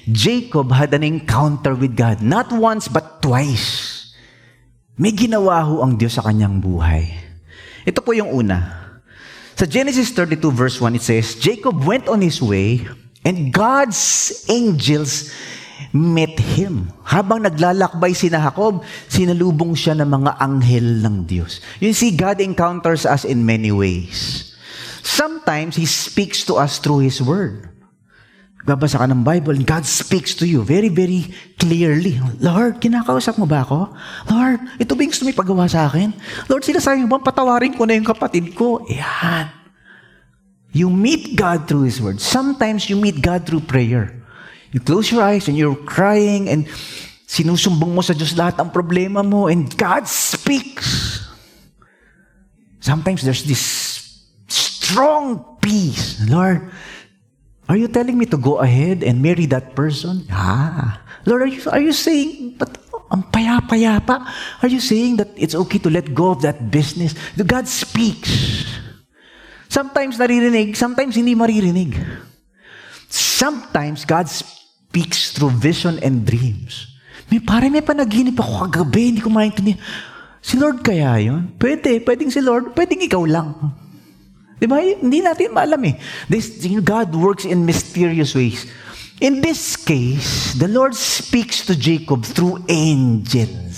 Jacob 0.07 0.71
had 0.71 0.95
an 0.95 1.03
encounter 1.03 1.75
with 1.75 1.99
God. 1.99 2.23
Not 2.23 2.55
once, 2.55 2.87
but 2.87 3.19
twice. 3.19 4.01
May 4.95 5.11
ginawa 5.11 5.67
ho 5.67 5.83
ang 5.83 5.99
Diyos 5.99 6.15
sa 6.15 6.23
kanyang 6.23 6.63
buhay. 6.63 7.11
Ito 7.83 7.99
po 7.99 8.15
yung 8.15 8.31
una. 8.31 8.87
Sa 9.59 9.67
Genesis 9.67 10.15
32 10.15 10.39
verse 10.55 10.79
1, 10.79 10.95
it 10.95 11.03
says, 11.03 11.35
Jacob 11.43 11.83
went 11.83 12.07
on 12.07 12.23
his 12.23 12.39
way 12.39 12.87
and 13.27 13.51
God's 13.51 13.99
angels 14.47 15.35
met 15.91 16.39
him. 16.39 16.95
Habang 17.03 17.43
naglalakbay 17.43 18.15
si 18.15 18.31
Jacob, 18.31 18.87
sinalubong 19.11 19.75
siya 19.75 19.99
ng 19.99 20.07
mga 20.07 20.39
anghel 20.39 21.03
ng 21.03 21.27
Diyos. 21.27 21.59
You 21.83 21.91
see, 21.91 22.15
God 22.15 22.39
encounters 22.39 23.03
us 23.03 23.27
in 23.27 23.43
many 23.43 23.75
ways. 23.75 24.55
Sometimes 25.03 25.75
He 25.75 25.85
speaks 25.85 26.47
to 26.47 26.57
us 26.57 26.79
through 26.79 27.05
His 27.05 27.19
Word. 27.21 27.74
Babasa 28.65 28.97
ka 28.97 29.05
ng 29.05 29.21
Bible 29.21 29.61
and 29.61 29.69
God 29.69 29.85
speaks 29.85 30.33
to 30.41 30.49
you 30.49 30.65
very, 30.65 30.89
very 30.89 31.29
clearly. 31.61 32.17
Lord, 32.41 32.81
kinakausap 32.81 33.37
mo 33.37 33.45
ba 33.45 33.61
ako? 33.61 33.93
Lord, 34.33 34.81
ito 34.81 34.97
ba 34.97 35.01
yung 35.05 35.13
gusto 35.13 35.29
mo 35.29 35.37
ipagawa 35.37 35.69
sa 35.69 35.85
akin? 35.85 36.17
Lord, 36.49 36.65
sila 36.65 36.81
sa 36.81 36.97
mo 36.97 37.21
ba 37.21 37.29
patawarin 37.29 37.77
ko 37.77 37.85
na 37.85 37.93
yung 37.93 38.09
kapatid 38.09 38.57
ko? 38.57 38.81
Yan. 38.89 39.53
You 40.73 40.89
meet 40.89 41.37
God 41.37 41.69
through 41.69 41.85
His 41.85 42.01
Word. 42.01 42.25
Sometimes 42.25 42.89
you 42.89 42.97
meet 42.97 43.21
God 43.21 43.45
through 43.45 43.69
prayer. 43.69 44.11
You 44.73 44.81
close 44.81 45.13
your 45.13 45.23
eyes 45.23 45.47
and 45.47 45.55
you're 45.55 45.79
crying 45.79 46.49
and 46.49 46.65
sinusumbong 47.29 47.95
mo 47.95 48.01
sa 48.01 48.17
Diyos 48.17 48.33
lahat 48.33 48.59
ang 48.59 48.73
problema 48.73 49.21
mo 49.21 49.47
and 49.47 49.71
God 49.77 50.09
speaks. 50.09 51.21
Sometimes 52.81 53.23
there's 53.23 53.45
this 53.45 53.63
strong 54.49 55.61
peace. 55.61 56.21
Lord, 56.27 56.69
are 57.69 57.77
you 57.77 57.89
telling 57.89 58.19
me 58.19 58.27
to 58.27 58.37
go 58.37 58.61
ahead 58.61 59.03
and 59.03 59.23
marry 59.23 59.47
that 59.47 59.75
person? 59.75 60.27
Ah. 60.31 61.01
Lord, 61.25 61.43
are 61.43 61.53
you, 61.53 61.63
are 61.71 61.81
you 61.81 61.93
saying, 61.93 62.57
but 62.61 62.77
ang 63.09 63.25
payapa-yapa, 63.33 64.17
are 64.61 64.71
you 64.71 64.81
saying 64.81 65.17
that 65.17 65.31
it's 65.37 65.55
okay 65.55 65.79
to 65.79 65.89
let 65.89 66.13
go 66.13 66.37
of 66.37 66.43
that 66.43 66.71
business? 66.71 67.17
God 67.41 67.69
speaks. 67.69 68.65
Sometimes 69.69 70.21
naririnig, 70.21 70.77
sometimes 70.77 71.17
hindi 71.17 71.35
maririnig. 71.35 71.97
Sometimes 73.09 74.05
God 74.05 74.29
speaks 74.29 75.33
through 75.33 75.51
vision 75.57 75.99
and 76.05 76.27
dreams. 76.27 76.95
May 77.33 77.41
pare, 77.41 77.73
may 77.73 77.81
panaginip 77.81 78.37
ako 78.37 78.69
kagabi, 78.69 79.11
hindi 79.11 79.25
ko 79.25 79.33
maintindihan. 79.33 79.81
Si 80.45 80.61
Lord 80.61 80.85
kaya 80.85 81.17
yon? 81.25 81.57
Pwede, 81.57 82.05
pwedeng 82.05 82.29
si 82.29 82.45
Lord, 82.45 82.77
pwedeng 82.77 83.01
ikaw 83.01 83.25
lang. 83.25 83.73
Di 84.65 84.67
ba? 84.73 84.81
Hindi 84.81 85.21
natin 85.21 85.53
maalam 85.53 85.93
eh. 85.93 86.01
This, 86.25 86.57
God 86.81 87.13
works 87.13 87.45
in 87.45 87.69
mysterious 87.69 88.33
ways. 88.33 88.65
In 89.21 89.45
this 89.45 89.77
case, 89.77 90.57
the 90.57 90.73
Lord 90.73 90.97
speaks 90.97 91.69
to 91.69 91.77
Jacob 91.77 92.25
through 92.25 92.65
angels. 92.73 93.77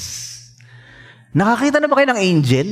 Nakakita 1.35 1.83
na 1.83 1.90
ba 1.90 1.99
kayo 1.99 2.14
ng 2.14 2.22
angel? 2.22 2.68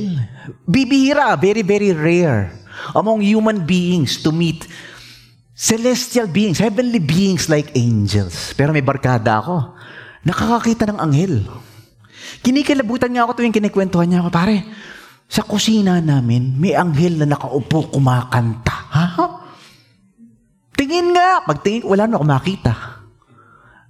Bibihira, 0.63 1.35
very, 1.35 1.59
very 1.59 1.91
rare 1.91 2.55
among 2.95 3.19
human 3.19 3.67
beings 3.67 4.23
to 4.23 4.31
meet 4.31 4.63
celestial 5.51 6.31
beings, 6.31 6.63
heavenly 6.63 7.03
beings 7.03 7.51
like 7.51 7.75
angels. 7.75 8.55
Pero 8.55 8.71
may 8.71 8.81
barkada 8.81 9.43
ako. 9.43 9.75
Nakakakita 10.23 10.87
ng 10.87 11.03
anghel. 11.03 11.43
Kinikilabutan 12.39 13.11
niya 13.11 13.27
ako 13.27 13.43
tuwing 13.43 13.51
kinikwentuhan 13.51 14.07
niya 14.07 14.23
ako, 14.23 14.31
pare, 14.31 14.63
sa 15.25 15.41
kusina 15.41 15.97
namin, 15.99 16.55
may 16.61 16.77
anghel 16.77 17.17
na 17.17 17.25
nakaupo 17.25 17.89
kumakanta. 17.89 18.75
Ha? 18.93 19.05
Tingin 20.75 21.15
nga. 21.15 21.41
Pagtingin, 21.43 21.87
wala 21.87 22.05
na 22.05 22.19
ako 22.19 22.25
makita. 22.27 22.73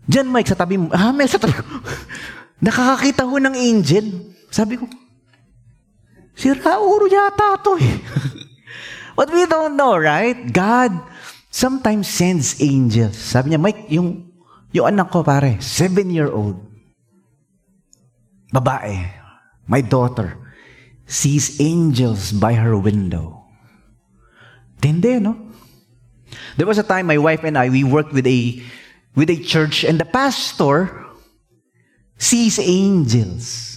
Diyan, 0.05 0.29
Mike, 0.29 0.49
sa 0.53 0.57
tabi 0.57 0.77
mo. 0.77 0.93
Ha, 0.93 1.09
may 1.11 1.25
sa 1.25 1.41
tabi 1.41 1.57
Nakakakita 2.65 3.25
ho 3.25 3.35
ng 3.35 3.57
angel. 3.57 4.05
Sabi 4.53 4.79
ko, 4.79 4.87
si 6.37 6.53
Rauro 6.53 7.09
yata 7.09 7.59
to 7.59 7.75
eh. 7.81 7.99
But 9.17 9.33
we 9.33 9.43
don't 9.49 9.75
know, 9.75 9.97
right? 9.97 10.37
God 10.51 10.93
sometimes 11.51 12.07
sends 12.07 12.59
angels. 12.63 13.15
Sabi 13.19 13.51
niya, 13.51 13.59
Mike, 13.59 13.91
yung, 13.91 14.31
yung 14.71 14.87
anak 14.87 15.11
ko, 15.11 15.23
pare, 15.23 15.59
seven-year-old, 15.59 16.59
babae, 18.51 18.95
my 19.67 19.81
daughter, 19.83 20.44
sees 21.05 21.61
angels 21.61 22.33
by 22.33 22.53
her 22.53 22.77
window. 22.77 23.45
Tindi, 24.81 25.21
no? 25.21 25.37
There 26.57 26.67
was 26.67 26.77
a 26.77 26.83
time 26.83 27.07
my 27.07 27.17
wife 27.17 27.43
and 27.43 27.57
I, 27.57 27.69
we 27.69 27.83
worked 27.83 28.13
with 28.13 28.27
a, 28.27 28.61
with 29.15 29.29
a 29.29 29.37
church 29.37 29.83
and 29.83 29.99
the 29.99 30.05
pastor 30.05 31.05
sees 32.17 32.59
angels. 32.59 33.75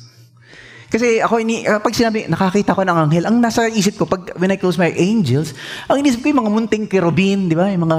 Kasi 0.89 1.21
ako, 1.21 1.45
ini, 1.45 1.69
pag 1.69 1.93
sinabi, 1.93 2.25
nakakita 2.33 2.73
ko 2.73 2.81
ng 2.81 2.97
anghel, 2.97 3.29
ang 3.29 3.45
nasa 3.45 3.69
isip 3.69 4.01
ko, 4.01 4.09
pag 4.09 4.33
when 4.41 4.49
I 4.49 4.57
close 4.57 4.81
my 4.81 4.89
angels, 4.97 5.53
ang 5.85 6.01
inisip 6.01 6.25
ko 6.25 6.33
yung 6.33 6.41
mga 6.41 6.53
munting 6.55 6.87
kerubin, 6.89 7.53
di 7.53 7.53
ba? 7.53 7.69
Yung 7.69 7.85
mga, 7.85 7.99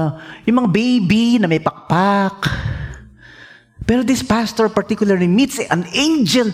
yung 0.49 0.57
mga 0.65 0.69
baby 0.73 1.37
na 1.37 1.45
may 1.45 1.61
pakpak. 1.61 2.49
Pero 3.85 4.01
this 4.01 4.25
pastor 4.25 4.73
particularly 4.73 5.29
meets 5.29 5.61
an 5.69 5.85
angel 5.93 6.49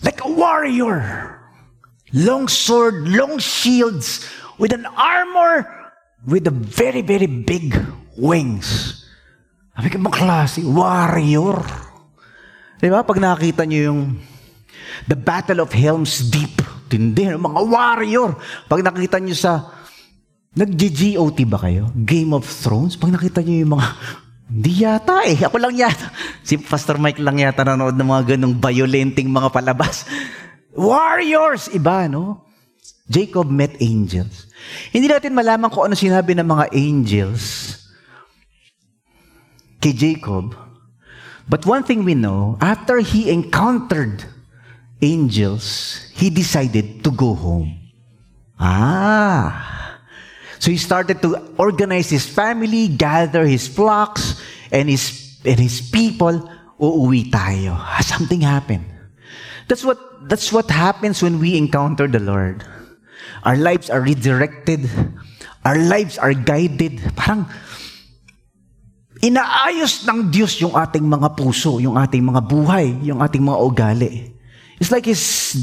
like 0.00 0.24
a 0.24 0.30
warrior. 0.32 1.41
Long 2.12 2.44
sword, 2.44 3.08
long 3.08 3.40
shields, 3.40 4.28
with 4.60 4.76
an 4.76 4.84
armor, 4.84 5.64
with 6.28 6.44
a 6.44 6.52
very, 6.52 7.00
very 7.00 7.26
big 7.26 7.72
wings. 8.20 9.00
Sabi 9.72 9.88
ko, 9.88 9.96
klase, 10.12 10.60
warrior. 10.60 11.64
Di 12.76 12.92
ba? 12.92 13.00
Pag 13.00 13.16
nakita 13.16 13.64
niyo 13.64 13.94
yung 13.94 14.20
The 15.08 15.16
Battle 15.16 15.64
of 15.64 15.72
Helm's 15.72 16.20
Deep. 16.28 16.60
Tindi, 16.92 17.32
mga 17.32 17.60
warrior. 17.64 18.36
Pag 18.68 18.84
nakita 18.84 19.16
nyo 19.16 19.32
sa, 19.32 19.72
nag-GOT 20.52 21.48
ba 21.48 21.64
kayo? 21.64 21.88
Game 21.96 22.36
of 22.36 22.44
Thrones? 22.44 23.00
Pag 23.00 23.16
nakita 23.16 23.40
nyo 23.40 23.56
yung 23.64 23.72
mga, 23.72 23.86
hindi 24.52 24.72
yata 24.84 25.24
eh. 25.24 25.40
Ako 25.48 25.56
lang 25.56 25.72
yata. 25.72 26.12
Si 26.44 26.60
Pastor 26.60 27.00
Mike 27.00 27.24
lang 27.24 27.40
yata 27.40 27.64
nanonood 27.64 27.96
ng 27.96 28.08
mga 28.12 28.22
ganong 28.36 28.60
violenting 28.60 29.32
mga 29.32 29.48
palabas. 29.48 30.04
Warriors! 30.72 31.68
Iba, 31.68 32.08
no? 32.08 32.44
Jacob 33.08 33.50
met 33.52 33.76
angels. 33.80 34.48
Hindi 34.88 35.12
natin 35.12 35.36
malaman 35.36 35.68
kung 35.68 35.90
ano 35.90 35.96
sinabi 35.98 36.32
ng 36.32 36.48
mga 36.48 36.66
angels 36.72 37.76
kay 39.82 39.92
Jacob. 39.92 40.54
But 41.50 41.66
one 41.66 41.82
thing 41.82 42.06
we 42.06 42.14
know, 42.14 42.56
after 42.62 43.02
he 43.02 43.28
encountered 43.28 44.24
angels, 45.02 45.98
he 46.14 46.30
decided 46.30 47.02
to 47.02 47.10
go 47.10 47.34
home. 47.34 47.74
Ah. 48.56 49.98
So 50.62 50.70
he 50.70 50.78
started 50.78 51.20
to 51.26 51.34
organize 51.58 52.08
his 52.08 52.24
family, 52.24 52.86
gather 52.86 53.42
his 53.42 53.66
flocks, 53.66 54.38
and 54.70 54.86
his, 54.88 55.36
and 55.44 55.58
his 55.58 55.82
people. 55.82 56.48
Uuwi 56.78 57.30
tayo. 57.34 57.74
Ah, 57.74 57.98
something 58.00 58.40
happened. 58.40 58.86
That's 59.66 59.82
what, 59.82 59.98
that's 60.28 60.52
what 60.52 60.70
happens 60.70 61.22
when 61.22 61.38
we 61.38 61.56
encounter 61.56 62.06
the 62.06 62.20
Lord. 62.20 62.64
Our 63.42 63.56
lives 63.56 63.90
are 63.90 64.00
redirected. 64.00 64.86
Our 65.64 65.78
lives 65.78 66.18
are 66.18 66.34
guided. 66.34 67.02
Parang, 67.14 67.46
inaayos 69.22 70.02
ng 70.06 70.34
Diyos 70.34 70.58
yung 70.58 70.74
ating 70.74 71.06
mga 71.06 71.38
puso, 71.38 71.78
yung 71.78 71.94
ating 71.94 72.26
mga 72.26 72.42
buhay, 72.42 72.98
yung 73.06 73.22
ating 73.22 73.42
mga 73.42 73.58
ugali. 73.62 74.12
It's 74.82 74.90
like 74.90 75.06
He's 75.06 75.54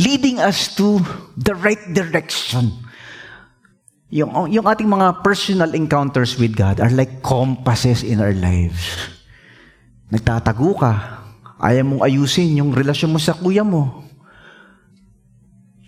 leading 0.00 0.40
us 0.40 0.72
to 0.80 1.00
the 1.36 1.52
right 1.52 1.80
direction. 1.92 2.72
Yung, 4.08 4.48
yung 4.48 4.64
ating 4.64 4.88
mga 4.88 5.20
personal 5.20 5.76
encounters 5.76 6.40
with 6.40 6.56
God 6.56 6.80
are 6.80 6.88
like 6.88 7.20
compasses 7.20 8.00
in 8.00 8.24
our 8.24 8.32
lives. 8.32 8.96
Nagtatago 10.08 10.72
ka. 10.80 10.92
Ayaw 11.58 11.84
mong 11.84 12.02
ayusin 12.06 12.62
yung 12.62 12.70
relasyon 12.70 13.10
mo 13.12 13.18
sa 13.18 13.34
kuya 13.34 13.66
mo. 13.66 14.06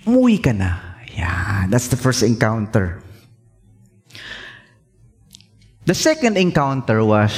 Umuwi 0.06 0.42
ka 0.42 0.50
na. 0.50 0.98
Yeah, 1.14 1.70
that's 1.70 1.86
the 1.86 1.98
first 1.98 2.26
encounter. 2.26 3.02
The 5.86 5.94
second 5.94 6.38
encounter 6.38 7.02
was 7.02 7.32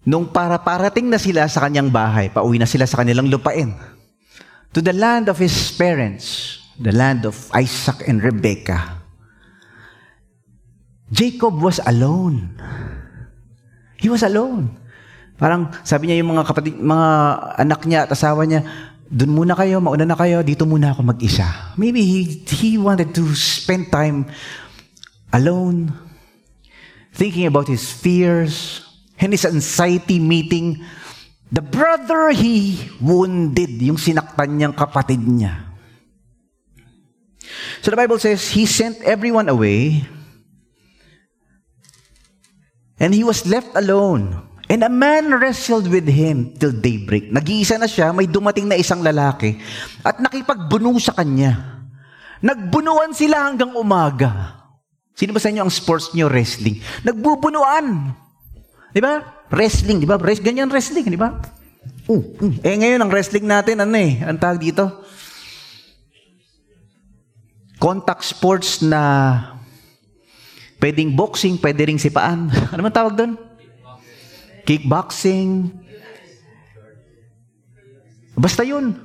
Nung 0.00 0.32
para 0.32 0.56
parating 0.56 1.12
na 1.12 1.20
sila 1.20 1.44
sa 1.44 1.68
kanyang 1.68 1.92
bahay, 1.92 2.32
pauwi 2.32 2.56
na 2.56 2.64
sila 2.64 2.88
sa 2.88 3.04
kanilang 3.04 3.28
lupain. 3.28 3.76
To 4.72 4.80
the 4.80 4.96
land 4.96 5.28
of 5.28 5.36
his 5.36 5.52
parents. 5.76 6.56
the 6.80 6.96
land 6.96 7.28
of 7.28 7.36
Isaac 7.52 8.08
and 8.08 8.24
Rebekah, 8.24 9.04
Jacob 11.12 11.60
was 11.60 11.78
alone. 11.84 12.56
He 14.00 14.08
was 14.08 14.24
alone. 14.24 14.80
Parang 15.40 15.72
sabi 15.88 16.12
niya 16.12 16.20
yung 16.20 16.36
mga 16.36 16.44
kapatid, 16.44 16.76
mga 16.76 17.08
anak 17.56 17.80
niya 17.88 18.04
at 18.04 18.12
asawa 18.12 18.44
niya, 18.44 18.60
doon 19.08 19.32
muna 19.40 19.56
kayo, 19.56 19.80
mauna 19.80 20.04
na 20.04 20.14
kayo, 20.14 20.44
dito 20.44 20.68
muna 20.68 20.92
ako 20.92 21.00
mag-isa. 21.00 21.72
Maybe 21.80 22.04
he, 22.04 22.44
he 22.44 22.76
wanted 22.76 23.16
to 23.16 23.24
spend 23.32 23.88
time 23.88 24.28
alone, 25.32 25.96
thinking 27.16 27.48
about 27.48 27.72
his 27.72 27.88
fears, 27.88 28.84
and 29.16 29.32
his 29.32 29.48
anxiety 29.48 30.20
meeting 30.20 30.84
the 31.48 31.64
brother 31.64 32.30
he 32.30 32.76
wounded, 33.00 33.80
yung 33.80 33.98
sinaktan 33.98 34.60
niyang 34.60 34.76
kapatid 34.76 35.24
niya. 35.24 35.72
So 37.80 37.90
the 37.90 37.98
Bible 37.98 38.20
says, 38.20 38.52
he 38.52 38.68
sent 38.68 39.00
everyone 39.02 39.48
away, 39.48 40.04
and 43.00 43.16
he 43.16 43.24
was 43.24 43.48
left 43.48 43.72
alone. 43.74 44.49
And 44.70 44.86
a 44.86 44.92
man 44.92 45.34
wrestled 45.34 45.90
with 45.90 46.06
him 46.06 46.54
till 46.54 46.70
daybreak. 46.70 47.34
Nag-iisa 47.34 47.74
na 47.74 47.90
siya, 47.90 48.14
may 48.14 48.30
dumating 48.30 48.70
na 48.70 48.78
isang 48.78 49.02
lalaki 49.02 49.58
at 50.06 50.22
nakipagbuno 50.22 50.94
sa 51.02 51.10
kanya. 51.18 51.82
Nagbunuan 52.38 53.10
sila 53.10 53.50
hanggang 53.50 53.74
umaga. 53.74 54.62
Sino 55.18 55.34
ba 55.34 55.42
sa 55.42 55.50
inyo 55.50 55.66
ang 55.66 55.74
sports 55.74 56.14
niyo 56.14 56.30
wrestling? 56.30 56.78
Nagbubunuan. 57.02 58.14
Di 58.94 59.02
ba? 59.02 59.42
Wrestling, 59.50 59.98
di 59.98 60.06
ba? 60.06 60.14
Ganyan 60.22 60.70
wrestling, 60.70 61.02
di 61.02 61.18
ba? 61.18 61.34
Uh, 62.06 62.22
uh. 62.22 62.54
Eh 62.62 62.78
ngayon, 62.78 63.02
ang 63.02 63.10
wrestling 63.10 63.50
natin, 63.50 63.82
ano 63.82 63.94
eh, 63.98 64.22
ang 64.22 64.38
tawag 64.38 64.62
dito? 64.62 64.86
Contact 67.82 68.22
sports 68.22 68.86
na 68.86 69.02
pwedeng 70.78 71.10
boxing, 71.10 71.58
pwede 71.58 71.90
ring 71.90 71.98
sipaan. 71.98 72.46
Ano 72.72 72.86
man 72.86 72.94
tawag 72.94 73.18
doon? 73.18 73.49
Kickboxing. 74.70 75.74
Basta 78.38 78.62
yun. 78.62 78.94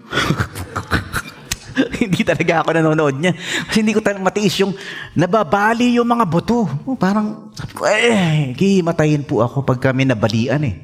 hindi 2.06 2.22
talaga 2.22 2.62
ako 2.62 2.70
nanonood 2.78 3.18
niya. 3.18 3.34
Kasi 3.66 3.82
hindi 3.82 3.98
ko 3.98 4.06
talaga 4.06 4.22
matiis 4.22 4.62
yung 4.62 4.78
nababali 5.18 5.98
yung 5.98 6.06
mga 6.06 6.30
buto. 6.30 6.70
Oh, 6.86 6.94
parang, 6.94 7.50
eh, 7.90 8.54
hihimatayin 8.54 9.26
po 9.26 9.42
ako 9.42 9.66
pag 9.66 9.82
kami 9.82 10.06
nabalian 10.06 10.62
eh. 10.70 10.76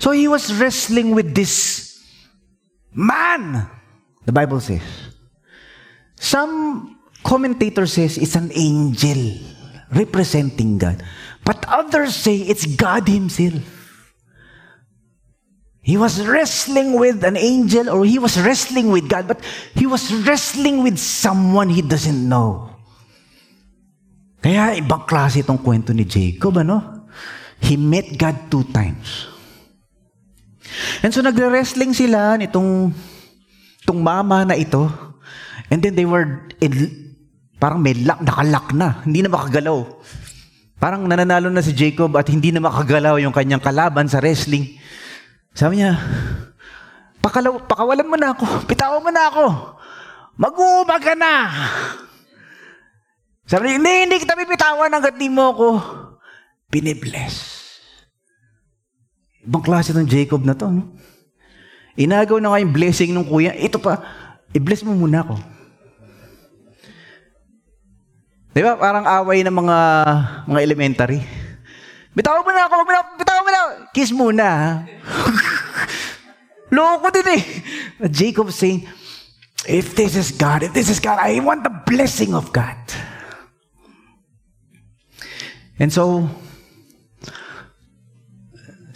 So 0.00 0.16
he 0.16 0.24
was 0.24 0.48
wrestling 0.56 1.12
with 1.12 1.36
this 1.36 1.84
man, 2.96 3.68
the 4.24 4.32
Bible 4.32 4.64
says. 4.64 4.84
Some 6.16 6.96
commentator 7.20 7.84
says 7.84 8.16
it's 8.16 8.36
an 8.36 8.48
angel 8.56 9.36
representing 9.92 10.78
God. 10.78 11.02
But 11.46 11.62
others 11.70 12.18
say 12.18 12.42
it's 12.42 12.66
God 12.66 13.06
Himself. 13.06 13.62
He 15.86 15.94
was 15.94 16.18
wrestling 16.26 16.98
with 16.98 17.22
an 17.22 17.38
angel 17.38 17.86
or 17.86 18.02
he 18.02 18.18
was 18.18 18.34
wrestling 18.42 18.90
with 18.90 19.06
God, 19.06 19.30
but 19.30 19.38
he 19.78 19.86
was 19.86 20.10
wrestling 20.26 20.82
with 20.82 20.98
someone 20.98 21.70
he 21.70 21.78
doesn't 21.78 22.26
know. 22.26 22.74
Kaya 24.42 24.74
ibang 24.82 25.06
klase 25.06 25.46
itong 25.46 25.62
kwento 25.62 25.94
ni 25.94 26.02
Jacob, 26.02 26.58
ano? 26.58 27.06
He 27.62 27.78
met 27.78 28.18
God 28.18 28.50
two 28.50 28.66
times. 28.74 29.30
And 31.06 31.14
so 31.14 31.22
nagre-wrestling 31.22 31.94
sila 31.94 32.34
nitong 32.34 32.90
itong 33.86 34.00
mama 34.02 34.42
na 34.42 34.58
ito. 34.58 34.90
And 35.70 35.78
then 35.78 35.94
they 35.94 36.06
were 36.06 36.50
in, 36.58 36.74
parang 37.62 37.78
may 37.78 37.94
lock, 37.94 38.26
nakalak 38.26 38.74
na. 38.74 39.06
Hindi 39.06 39.22
na 39.22 39.30
makagalaw. 39.30 39.86
Parang 40.76 41.08
nananalo 41.08 41.48
na 41.48 41.64
si 41.64 41.72
Jacob 41.72 42.12
at 42.20 42.28
hindi 42.28 42.52
na 42.52 42.60
makagalaw 42.60 43.16
yung 43.20 43.32
kanyang 43.32 43.64
kalaban 43.64 44.06
sa 44.06 44.20
wrestling. 44.20 44.76
Sabi 45.56 45.80
niya, 45.80 45.96
Pakalaw, 47.26 47.58
pakawalan 47.66 48.06
mo 48.06 48.14
na 48.14 48.38
ako, 48.38 48.70
pitawan 48.70 49.02
mo 49.02 49.10
na 49.10 49.26
ako, 49.26 49.46
mag-uumaga 50.38 51.18
na. 51.18 51.50
Sabi 53.50 53.66
niya, 53.66 53.74
hindi, 53.82 53.92
hindi 54.06 54.16
kita 54.22 54.38
pipitawan 54.38 54.94
hanggat 54.94 55.18
di 55.18 55.26
mo 55.26 55.50
ako 55.50 55.68
binibless. 56.70 57.66
Ibang 59.42 59.64
klase 59.66 59.90
ng 59.90 60.06
Jacob 60.06 60.46
na 60.46 60.54
to. 60.54 60.70
No? 60.70 60.94
Inagaw 61.98 62.38
na 62.38 62.54
nga 62.54 62.62
yung 62.62 62.74
blessing 62.74 63.10
ng 63.10 63.26
kuya. 63.26 63.58
Ito 63.58 63.82
pa, 63.82 64.02
i-bless 64.54 64.86
mo 64.86 64.94
muna 64.94 65.26
ako. 65.26 65.34
Di 68.56 68.64
ba? 68.64 68.72
Parang 68.80 69.04
away 69.04 69.44
ng 69.44 69.52
mga 69.52 69.78
mga 70.48 70.60
elementary. 70.64 71.20
Bitaw 72.16 72.40
mo 72.40 72.48
na 72.48 72.64
ako, 72.64 72.74
bitaw 73.20 73.40
mo 73.44 73.50
na. 73.52 73.60
Kiss 73.92 74.16
muna. 74.16 74.48
Loko 76.72 77.12
din 77.12 77.36
eh. 77.36 77.42
Jacob 78.08 78.48
saying, 78.48 78.88
if 79.68 79.92
this 79.92 80.16
is 80.16 80.32
God, 80.32 80.64
if 80.64 80.72
this 80.72 80.88
is 80.88 81.04
God, 81.04 81.20
I 81.20 81.36
want 81.44 81.68
the 81.68 81.74
blessing 81.84 82.32
of 82.32 82.48
God. 82.56 82.80
And 85.76 85.92
so, 85.92 86.24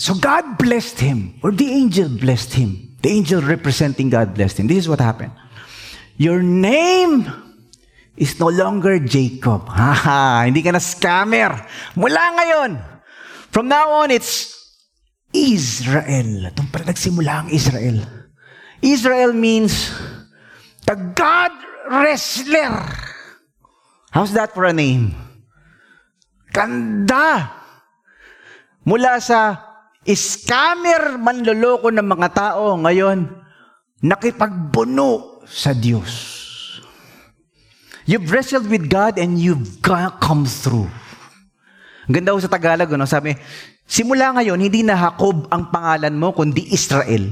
so 0.00 0.16
God 0.16 0.56
blessed 0.56 1.04
him, 1.04 1.36
or 1.44 1.52
the 1.52 1.68
angel 1.68 2.08
blessed 2.08 2.56
him. 2.56 2.96
The 3.04 3.12
angel 3.12 3.44
representing 3.44 4.08
God 4.08 4.32
blessed 4.32 4.64
him. 4.64 4.72
This 4.72 4.78
is 4.78 4.88
what 4.88 5.04
happened. 5.04 5.36
Your 6.16 6.40
name 6.40 7.28
is 8.16 8.38
no 8.38 8.48
longer 8.50 8.98
Jacob. 8.98 9.68
Haha, 9.78 10.46
hindi 10.48 10.62
ka 10.62 10.74
na 10.74 10.82
scammer. 10.82 11.54
Mula 11.94 12.22
ngayon, 12.38 12.70
from 13.50 13.70
now 13.70 14.02
on, 14.02 14.10
it's 14.10 14.50
Israel. 15.30 16.50
Doon 16.54 16.68
pala 16.70 16.90
nagsimula 16.90 17.46
ang 17.46 17.48
Israel. 17.50 18.02
Israel 18.80 19.36
means 19.36 19.92
the 20.88 20.96
God 21.14 21.52
wrestler. 21.90 22.86
How's 24.10 24.34
that 24.34 24.56
for 24.56 24.66
a 24.66 24.74
name? 24.74 25.14
Ganda! 26.50 27.54
Mula 28.82 29.22
sa 29.22 29.70
scammer 30.02 31.20
manloloko 31.20 31.92
ng 31.94 32.02
mga 32.02 32.28
tao 32.34 32.74
ngayon, 32.80 33.28
nakipagbuno 34.02 35.44
sa 35.46 35.76
Diyos. 35.76 36.39
You've 38.10 38.26
wrestled 38.26 38.66
with 38.66 38.90
God 38.90 39.22
and 39.22 39.38
you've 39.38 39.78
come 40.18 40.42
through. 40.42 40.90
Ang 42.10 42.14
ganda 42.18 42.34
sa 42.42 42.50
Tagalog, 42.50 42.90
no? 42.98 43.06
sabi, 43.06 43.38
simula 43.86 44.34
ngayon, 44.34 44.58
hindi 44.58 44.82
na 44.82 44.98
Jacob 44.98 45.46
ang 45.46 45.70
pangalan 45.70 46.18
mo, 46.18 46.34
kundi 46.34 46.74
Israel. 46.74 47.30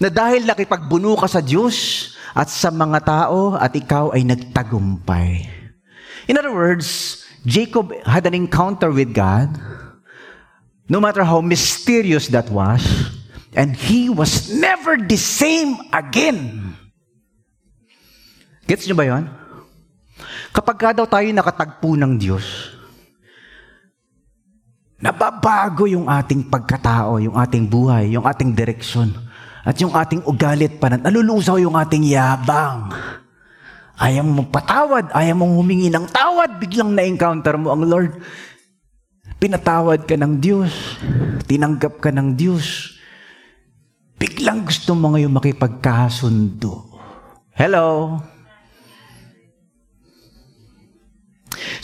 Na 0.00 0.08
dahil 0.08 0.48
nakipagbuno 0.48 1.20
ka 1.20 1.28
sa 1.28 1.44
Diyos 1.44 2.08
at 2.32 2.48
sa 2.48 2.72
mga 2.72 3.04
tao 3.04 3.60
at 3.60 3.76
ikaw 3.76 4.16
ay 4.16 4.24
nagtagumpay. 4.24 5.52
In 6.32 6.40
other 6.40 6.56
words, 6.56 7.20
Jacob 7.44 7.92
had 8.08 8.24
an 8.24 8.32
encounter 8.32 8.88
with 8.88 9.12
God, 9.12 9.52
no 10.88 10.96
matter 10.96 11.28
how 11.28 11.44
mysterious 11.44 12.32
that 12.32 12.48
was, 12.48 12.80
and 13.52 13.76
he 13.76 14.08
was 14.08 14.48
never 14.48 14.96
the 14.96 15.20
same 15.20 15.76
again. 15.92 16.72
Gets 18.64 18.88
nyo 18.88 18.96
ba 18.96 19.04
yon? 19.04 19.43
Kapag 20.54 20.76
ka 20.78 20.90
daw 20.94 21.02
tayo 21.10 21.26
nakatagpo 21.34 21.98
ng 21.98 22.14
Diyos, 22.14 22.46
nababago 25.02 25.90
yung 25.90 26.06
ating 26.06 26.46
pagkatao, 26.46 27.18
yung 27.18 27.34
ating 27.34 27.66
buhay, 27.66 28.14
yung 28.14 28.22
ating 28.22 28.54
direksyon, 28.54 29.10
at 29.66 29.74
yung 29.82 29.90
ating 29.90 30.22
ugalit 30.22 30.78
pa 30.78 30.94
nalulusaw 30.94 31.58
yung 31.58 31.74
ating 31.74 32.06
yabang. 32.06 32.86
Ayaw 33.98 34.22
mong 34.22 34.50
patawad, 34.54 35.10
ayaw 35.10 35.34
mong 35.34 35.54
humingi 35.58 35.90
ng 35.90 36.06
tawad, 36.14 36.62
biglang 36.62 36.94
na-encounter 36.94 37.58
mo 37.58 37.74
ang 37.74 37.82
Lord. 37.82 38.14
Pinatawad 39.42 40.06
ka 40.06 40.14
ng 40.14 40.38
Diyos, 40.38 40.70
tinanggap 41.50 41.98
ka 41.98 42.14
ng 42.14 42.38
Diyos, 42.38 42.94
biglang 44.22 44.62
gusto 44.62 44.94
mo 44.94 45.18
ngayon 45.18 45.34
makipagkasundo. 45.34 46.94
Hello? 47.58 48.18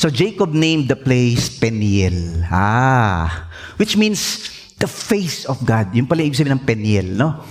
So 0.00 0.08
Jacob 0.08 0.56
named 0.56 0.88
the 0.88 0.96
place 0.96 1.52
Peniel. 1.60 2.40
Ah, 2.48 3.52
which 3.76 4.00
means 4.00 4.48
the 4.80 4.88
face 4.88 5.44
of 5.44 5.60
God. 5.60 5.92
Yung 5.92 6.08
pala 6.08 6.24
ibig 6.24 6.40
sabihin 6.40 6.56
ng 6.56 6.64
Peniel, 6.64 7.08
no? 7.20 7.44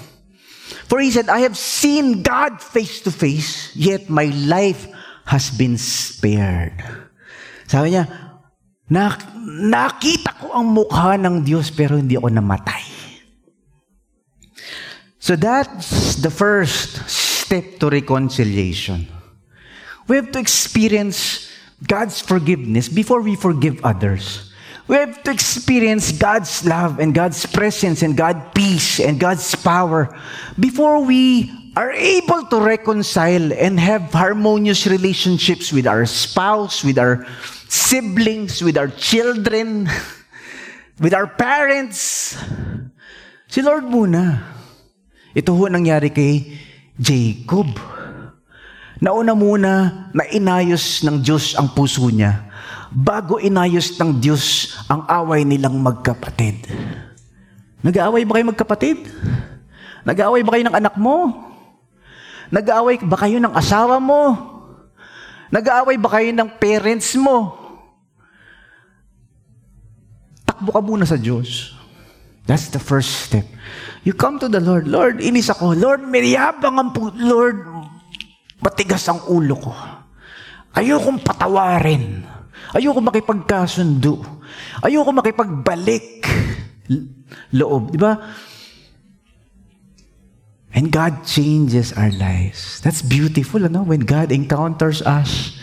For 0.89 0.97
he 0.97 1.13
said, 1.13 1.29
I 1.29 1.45
have 1.45 1.53
seen 1.53 2.25
God 2.25 2.57
face 2.57 3.05
to 3.05 3.13
face, 3.13 3.69
yet 3.77 4.09
my 4.09 4.33
life 4.49 4.89
has 5.29 5.53
been 5.53 5.77
spared. 5.77 6.73
Sabi 7.69 7.93
niya, 7.93 8.09
na, 8.89 9.13
nakita 9.69 10.33
ko 10.41 10.49
ang 10.49 10.73
mukha 10.73 11.21
ng 11.21 11.45
Diyos 11.45 11.69
pero 11.69 12.01
hindi 12.01 12.17
ako 12.17 12.33
namatay. 12.33 12.81
So 15.21 15.37
that's 15.37 16.17
the 16.17 16.33
first 16.33 16.97
step 17.05 17.77
to 17.77 17.93
reconciliation. 17.93 19.05
We 20.09 20.17
have 20.17 20.33
to 20.33 20.41
experience 20.41 21.48
God's 21.87 22.19
forgiveness 22.19 22.89
before 22.89 23.21
we 23.21 23.35
forgive 23.35 23.83
others. 23.83 24.51
We 24.89 24.97
have 24.97 25.21
to 25.23 25.31
experience 25.31 26.11
God's 26.11 26.65
love 26.65 26.99
and 26.99 27.13
God's 27.13 27.45
presence 27.45 28.01
and 28.01 28.17
God's 28.17 28.41
peace 28.55 28.99
and 28.99 29.19
God's 29.19 29.53
power 29.53 30.09
before 30.59 31.05
we 31.05 31.53
are 31.77 31.91
able 31.93 32.43
to 32.49 32.57
reconcile 32.59 33.53
and 33.53 33.79
have 33.79 34.11
harmonious 34.11 34.87
relationships 34.87 35.71
with 35.71 35.85
our 35.85 36.05
spouse, 36.05 36.83
with 36.83 36.97
our 36.97 37.25
siblings, 37.69 38.63
with 38.63 38.77
our 38.77 38.89
children, 38.89 39.87
with 40.99 41.13
our 41.13 41.27
parents. 41.27 42.35
Si 43.47 43.61
Lord 43.61 43.85
muna. 43.85 44.41
Ito 45.37 45.53
ho 45.53 45.69
nangyari 45.69 46.09
kay 46.09 46.57
Jacob. 46.97 47.98
Nauna 48.99 49.31
muna 49.31 49.71
na 50.11 50.23
inayos 50.27 51.07
ng 51.07 51.23
Diyos 51.23 51.55
ang 51.55 51.71
puso 51.71 52.03
niya 52.11 52.51
bago 52.91 53.37
inayos 53.39 53.95
ng 53.95 54.17
Diyos 54.17 54.75
ang 54.89 55.05
away 55.07 55.45
nilang 55.45 55.77
magkapatid. 55.79 56.67
Nag-aaway 57.79 58.27
ba 58.27 58.35
kayo 58.35 58.45
magkapatid? 58.51 58.99
Nag-aaway 60.03 60.41
ba 60.43 60.51
kayo 60.57 60.65
ng 60.67 60.75
anak 60.75 60.95
mo? 60.99 61.31
Nag-aaway 62.51 62.99
ba 63.05 63.17
kayo 63.23 63.37
ng 63.39 63.53
asawa 63.55 64.01
mo? 64.01 64.35
Nag-aaway 65.47 65.95
ba 65.95 66.09
kayo 66.19 66.29
ng 66.33 66.49
parents 66.59 67.15
mo? 67.15 67.55
Takbo 70.43 70.75
ka 70.75 70.81
muna 70.83 71.07
sa 71.07 71.15
Diyos. 71.15 71.77
That's 72.49 72.73
the 72.73 72.81
first 72.81 73.29
step. 73.29 73.45
You 74.01 74.17
come 74.17 74.41
to 74.41 74.49
the 74.49 74.59
Lord. 74.59 74.89
Lord, 74.89 75.21
inis 75.21 75.53
ako. 75.53 75.77
Lord, 75.77 76.01
meriyabang 76.01 76.75
ang 76.81 76.89
pu- 76.89 77.13
Lord, 77.15 77.61
matigas 78.59 79.07
ang 79.07 79.23
ulo 79.31 79.55
ko. 79.57 79.73
Ayokong 80.75 81.19
patawarin. 81.23 82.23
Ayoko 82.75 83.01
makipagkasundo. 83.01 84.21
Ayoko 84.85 85.09
makipagbalik 85.15 86.23
loob. 87.55 87.95
Di 87.95 87.99
ba? 87.99 88.13
And 90.69 90.93
God 90.93 91.25
changes 91.25 91.89
our 91.97 92.13
lives. 92.13 92.77
That's 92.85 93.01
beautiful, 93.01 93.65
ano? 93.65 93.81
When 93.81 94.05
God 94.05 94.29
encounters 94.29 95.01
us, 95.01 95.57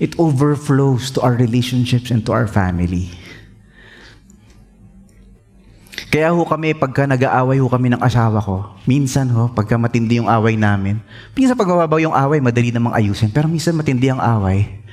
it 0.00 0.16
overflows 0.16 1.12
to 1.12 1.20
our 1.20 1.36
relationships 1.36 2.08
and 2.08 2.24
to 2.24 2.32
our 2.32 2.48
family. 2.48 3.12
Kaya 6.06 6.30
ho 6.30 6.42
kami, 6.46 6.70
pagka 6.72 7.02
nag-aaway 7.02 7.58
ho 7.58 7.66
kami 7.66 7.90
ng 7.90 7.98
asawa 7.98 8.38
ko, 8.38 8.78
minsan 8.86 9.26
ho, 9.34 9.50
pagka 9.50 9.74
matindi 9.74 10.22
yung 10.22 10.30
away 10.30 10.54
namin, 10.54 11.02
minsan 11.34 11.58
pag 11.58 11.66
mababaw 11.66 11.98
yung 11.98 12.14
away, 12.14 12.38
madali 12.38 12.70
namang 12.70 12.94
ayusin. 12.94 13.34
Pero 13.34 13.50
minsan 13.50 13.74
matindi 13.74 14.06
ang 14.06 14.22
away, 14.22 14.86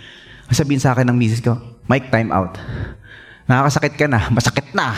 sabihin 0.49 0.81
sa 0.81 0.91
akin 0.97 1.05
ng 1.05 1.17
misis 1.17 1.39
ko, 1.39 1.53
Mike, 1.85 2.09
time 2.09 2.33
out. 2.33 2.57
Nakakasakit 3.45 3.93
ka 3.99 4.05
na, 4.09 4.19
masakit 4.31 4.67
na. 4.73 4.95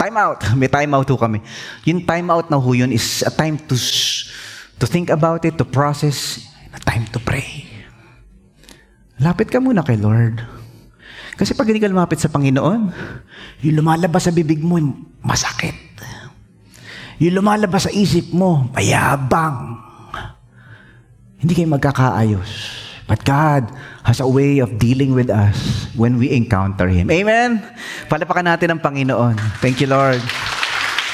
Time 0.00 0.16
out. 0.16 0.40
May 0.56 0.70
time 0.72 0.96
out 0.96 1.04
ho 1.12 1.16
kami. 1.20 1.44
Yung 1.84 2.00
time 2.08 2.32
out 2.32 2.48
na 2.48 2.56
ho 2.56 2.70
yun 2.72 2.88
is 2.88 3.20
a 3.20 3.28
time 3.28 3.60
to, 3.68 3.76
to 4.80 4.88
think 4.88 5.12
about 5.12 5.44
it, 5.44 5.60
to 5.60 5.66
process, 5.68 6.40
a 6.72 6.80
time 6.80 7.04
to 7.12 7.20
pray. 7.20 7.68
Lapit 9.20 9.52
ka 9.52 9.60
muna 9.60 9.84
kay 9.84 10.00
Lord. 10.00 10.40
Kasi 11.40 11.56
pag 11.56 11.64
hindi 11.64 11.80
ka 11.80 11.88
lumapit 11.88 12.20
sa 12.20 12.28
Panginoon, 12.28 12.92
yung 13.64 13.76
lumalabas 13.80 14.28
sa 14.28 14.32
bibig 14.32 14.60
mo, 14.60 14.76
masakit. 15.24 15.72
Yung 17.16 17.40
lumalabas 17.40 17.88
sa 17.88 17.92
isip 17.96 18.28
mo, 18.36 18.68
mayabang. 18.76 19.80
Hindi 21.40 21.56
kayo 21.56 21.72
magkakaayos. 21.72 22.76
But 23.08 23.24
God 23.24 23.72
has 24.04 24.20
a 24.20 24.28
way 24.28 24.60
of 24.60 24.76
dealing 24.76 25.16
with 25.16 25.32
us 25.32 25.88
when 25.96 26.20
we 26.20 26.28
encounter 26.28 26.92
Him. 26.92 27.08
Amen? 27.08 27.64
Palapakan 28.12 28.44
natin 28.44 28.76
ang 28.76 28.80
Panginoon. 28.84 29.40
Thank 29.64 29.80
you, 29.80 29.88
Lord. 29.88 30.20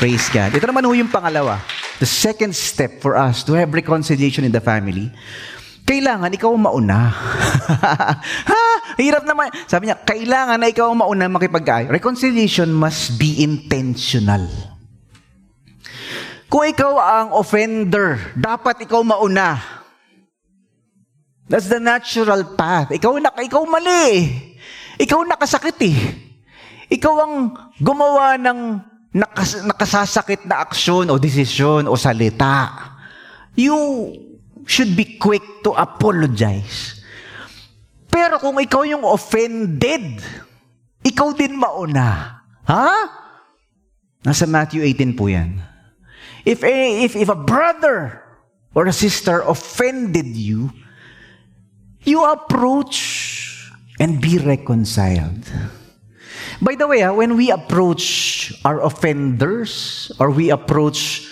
Praise 0.02 0.26
God. 0.28 0.58
Ito 0.58 0.66
naman 0.66 0.84
ho 0.84 0.92
yung 0.92 1.08
pangalawa. 1.08 1.62
The 2.02 2.10
second 2.10 2.52
step 2.52 2.98
for 2.98 3.14
us 3.14 3.46
to 3.46 3.54
have 3.54 3.70
reconciliation 3.72 4.42
in 4.42 4.50
the 4.50 4.60
family, 4.60 5.08
kailangan 5.86 6.34
ikaw 6.34 6.50
mauna. 6.58 7.14
ha? 8.50 8.64
Hirap 8.98 9.22
naman. 9.22 9.54
Sabi 9.70 9.88
niya, 9.88 10.02
kailangan 10.02 10.58
na 10.58 10.68
ikaw 10.68 10.90
mauna 10.90 11.30
makipag 11.30 11.88
Reconciliation 11.88 12.74
must 12.74 13.14
be 13.16 13.38
intentional. 13.40 14.44
Kung 16.50 16.66
ikaw 16.66 16.94
ang 16.98 17.28
offender, 17.34 18.18
dapat 18.34 18.82
ikaw 18.82 19.06
mauna. 19.06 19.62
That's 21.46 21.70
the 21.70 21.78
natural 21.78 22.58
path. 22.58 22.90
Ikaw 22.90 23.22
na 23.22 23.30
ikaw 23.38 23.62
mali. 23.62 24.26
Ikaw 24.98 25.20
nakasakit 25.22 25.78
eh. 25.86 25.98
Ikaw 26.90 27.14
ang 27.22 27.34
gumawa 27.78 28.34
ng 28.38 28.60
nakas, 29.14 29.62
nakasasakit 29.62 30.46
na 30.46 30.66
aksyon 30.66 31.10
o 31.10 31.18
desisyon 31.18 31.86
o 31.86 31.94
salita. 31.94 32.74
You 33.54 33.76
should 34.66 34.98
be 34.98 35.16
quick 35.16 35.42
to 35.62 35.72
apologize. 35.72 37.00
Pero 38.10 38.42
kung 38.42 38.58
ikaw 38.58 38.82
yung 38.82 39.06
offended, 39.06 40.18
ikaw 41.06 41.30
din 41.32 41.54
mauna. 41.54 42.42
Ha? 42.66 42.90
Nasa 44.26 44.44
Matthew 44.50 44.82
18 44.82 45.14
po 45.14 45.30
yan. 45.30 45.62
If 46.42 46.66
a, 46.66 46.74
if, 47.06 47.14
if 47.14 47.30
a 47.30 47.38
brother 47.38 48.22
or 48.74 48.86
a 48.86 48.94
sister 48.94 49.42
offended 49.46 50.34
you, 50.34 50.74
you 52.02 52.22
approach 52.26 52.98
and 53.98 54.22
be 54.22 54.38
reconciled. 54.38 55.46
By 56.62 56.74
the 56.74 56.86
way, 56.86 57.02
ah, 57.02 57.12
when 57.12 57.36
we 57.36 57.50
approach 57.50 58.54
our 58.64 58.80
offenders 58.80 60.10
or 60.18 60.30
we 60.30 60.50
approach 60.50 61.25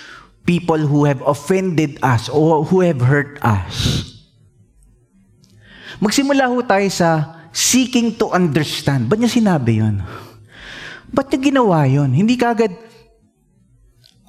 people 0.44 0.80
who 0.80 1.08
have 1.08 1.24
offended 1.24 1.96
us 2.04 2.28
or 2.28 2.64
who 2.68 2.84
have 2.84 3.00
hurt 3.00 3.40
us, 3.40 4.04
magsimula 5.98 6.48
ho 6.48 6.60
tayo 6.64 6.88
sa 6.92 7.40
seeking 7.54 8.14
to 8.16 8.28
understand. 8.30 9.08
Ba't 9.08 9.20
niya 9.20 9.32
sinabi 9.32 9.80
yun? 9.80 10.04
Ba't 11.10 11.32
niya 11.32 11.40
ginawa 11.54 11.88
yun? 11.88 12.12
Hindi 12.12 12.36
kagad 12.36 12.74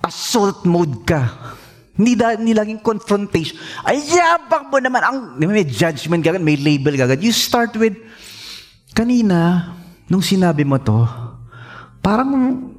assault 0.06 0.64
mode 0.70 1.02
ka. 1.04 1.54
Hindi, 1.96 2.14
da, 2.20 2.36
hindi 2.36 2.52
laging 2.52 2.84
confrontation. 2.84 3.56
Ay, 3.82 4.04
yabang 4.04 4.68
mo 4.68 4.78
naman. 4.84 5.02
Ang, 5.02 5.18
may 5.40 5.64
judgment 5.64 6.22
gagad, 6.22 6.44
may 6.44 6.60
label 6.60 6.94
gagad. 6.94 7.24
You 7.24 7.32
start 7.32 7.72
with, 7.80 7.96
kanina, 8.92 9.72
nung 10.12 10.20
sinabi 10.20 10.68
mo 10.68 10.76
to, 10.76 11.08
parang, 12.04 12.76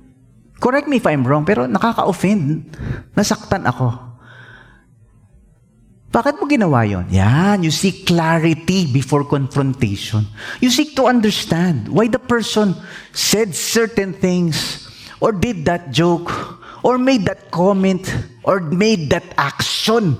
correct 0.61 0.88
me 0.88 0.99
if 0.99 1.07
I'm 1.07 1.25
wrong, 1.25 1.45
pero 1.45 1.64
nakaka-offend. 1.69 2.73
Nasaktan 3.12 3.64
ako. 3.69 4.07
Bakit 6.17 6.40
mo 6.40 6.48
ginawa 6.48 6.81
yon? 6.88 7.04
Yan, 7.13 7.61
you 7.61 7.69
seek 7.69 8.09
clarity 8.09 8.88
before 8.88 9.29
confrontation. 9.29 10.25
You 10.65 10.73
seek 10.73 10.96
to 10.96 11.04
understand 11.04 11.92
why 11.92 12.09
the 12.09 12.23
person 12.23 12.73
said 13.13 13.52
certain 13.52 14.17
things 14.17 14.88
or 15.21 15.37
did 15.37 15.69
that 15.69 15.92
joke 15.92 16.33
or 16.81 16.96
made 16.96 17.29
that 17.29 17.52
comment 17.52 18.09
or 18.48 18.65
made 18.65 19.13
that 19.13 19.29
action 19.37 20.17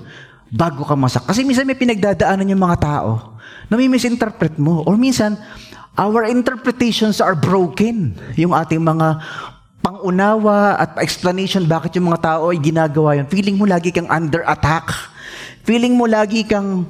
bago 0.53 0.85
ka 0.85 0.93
masak. 0.93 1.25
Kasi 1.25 1.41
minsan 1.41 1.65
may 1.65 1.79
pinagdadaanan 1.79 2.51
yung 2.51 2.61
mga 2.61 2.77
tao 2.77 3.39
na 3.65 3.73
may 3.73 3.89
misinterpret 3.89 4.53
mo. 4.61 4.85
Or 4.85 4.99
minsan, 5.01 5.33
our 5.97 6.29
interpretations 6.29 7.17
are 7.23 7.33
broken. 7.33 8.13
Yung 8.37 8.53
ating 8.53 8.85
mga 8.85 9.17
pangunawa 9.81 10.77
at 10.77 10.99
explanation 10.99 11.63
bakit 11.65 11.95
yung 11.97 12.11
mga 12.11 12.21
tao 12.23 12.51
ay 12.51 12.59
ginagawa 12.59 13.17
yun. 13.17 13.27
Feeling 13.29 13.57
mo 13.57 13.65
lagi 13.65 13.93
kang 13.93 14.09
under 14.09 14.43
attack. 14.45 14.89
Feeling 15.63 15.95
mo 15.95 16.05
lagi 16.07 16.43
kang 16.43 16.87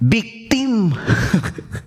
victim. 0.00 0.92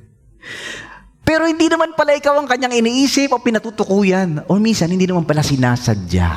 Pero 1.27 1.47
hindi 1.47 1.71
naman 1.71 1.95
pala 1.95 2.13
ikaw 2.13 2.35
ang 2.35 2.47
kanyang 2.51 2.83
iniisip 2.83 3.31
o 3.31 3.39
pinatutukuyan. 3.39 4.43
O 4.51 4.59
minsan, 4.59 4.91
hindi 4.91 5.07
naman 5.07 5.23
pala 5.23 5.41
sinasadya. 5.41 6.29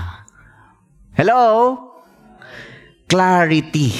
Hello? 1.18 1.74
Clarity. 3.10 3.90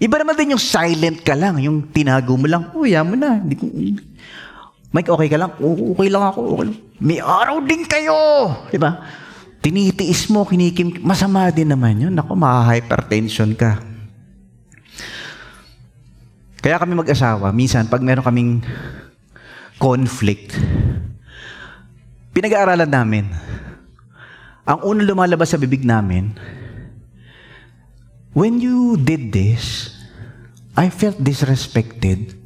Iba 0.00 0.16
naman 0.18 0.34
din 0.34 0.56
yung 0.56 0.62
silent 0.62 1.20
ka 1.20 1.36
lang, 1.36 1.60
yung 1.60 1.92
tinago 1.92 2.32
mo 2.34 2.48
lang, 2.48 2.72
oh, 2.72 2.88
mo 3.04 3.14
na. 3.14 3.38
Mike, 4.90 5.06
okay 5.06 5.28
ka 5.30 5.38
lang? 5.38 5.54
Oo, 5.62 5.94
okay 5.94 6.10
lang 6.10 6.24
ako. 6.26 6.58
Okay 6.58 6.64
lang. 6.66 6.78
May 6.98 7.22
araw 7.22 7.62
din 7.62 7.86
kayo. 7.86 8.18
Di 8.74 8.78
ba? 8.78 9.06
Tinitiis 9.62 10.26
mo, 10.32 10.42
kinikim, 10.42 10.98
masama 11.06 11.46
din 11.54 11.70
naman 11.70 12.00
yun. 12.00 12.14
Ako, 12.18 12.34
maka-hypertension 12.34 13.54
ka. 13.54 13.78
Kaya 16.60 16.76
kami 16.76 16.98
mag-asawa, 16.98 17.54
minsan, 17.54 17.86
pag 17.86 18.02
meron 18.02 18.26
kaming 18.26 18.66
conflict. 19.78 20.58
Pinag-aaralan 22.34 22.90
namin. 22.90 23.24
Ang 24.66 24.78
unang 24.84 25.08
lumalabas 25.08 25.54
sa 25.54 25.60
bibig 25.60 25.86
namin, 25.86 26.34
when 28.34 28.58
you 28.58 28.98
did 28.98 29.30
this, 29.30 29.94
I 30.74 30.90
felt 30.90 31.20
disrespected. 31.22 32.39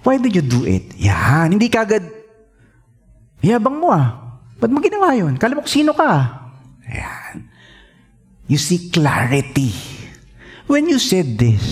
Why 0.00 0.16
did 0.16 0.32
you 0.32 0.44
do 0.44 0.64
it? 0.64 0.96
Yan, 0.96 1.52
hindi 1.52 1.68
kagad, 1.68 2.04
yabang 3.44 3.76
mo 3.76 3.92
ah. 3.92 4.20
Ba't 4.60 4.68
mo 4.68 4.80
ginawa 4.80 5.16
yun? 5.16 5.40
Kala 5.40 5.56
mo 5.56 5.64
sino 5.64 5.96
ka. 5.96 6.40
Yan. 6.84 7.48
You 8.44 8.60
see 8.60 8.92
clarity. 8.92 9.72
When 10.68 10.86
you 10.86 11.00
said 11.00 11.40
this, 11.40 11.64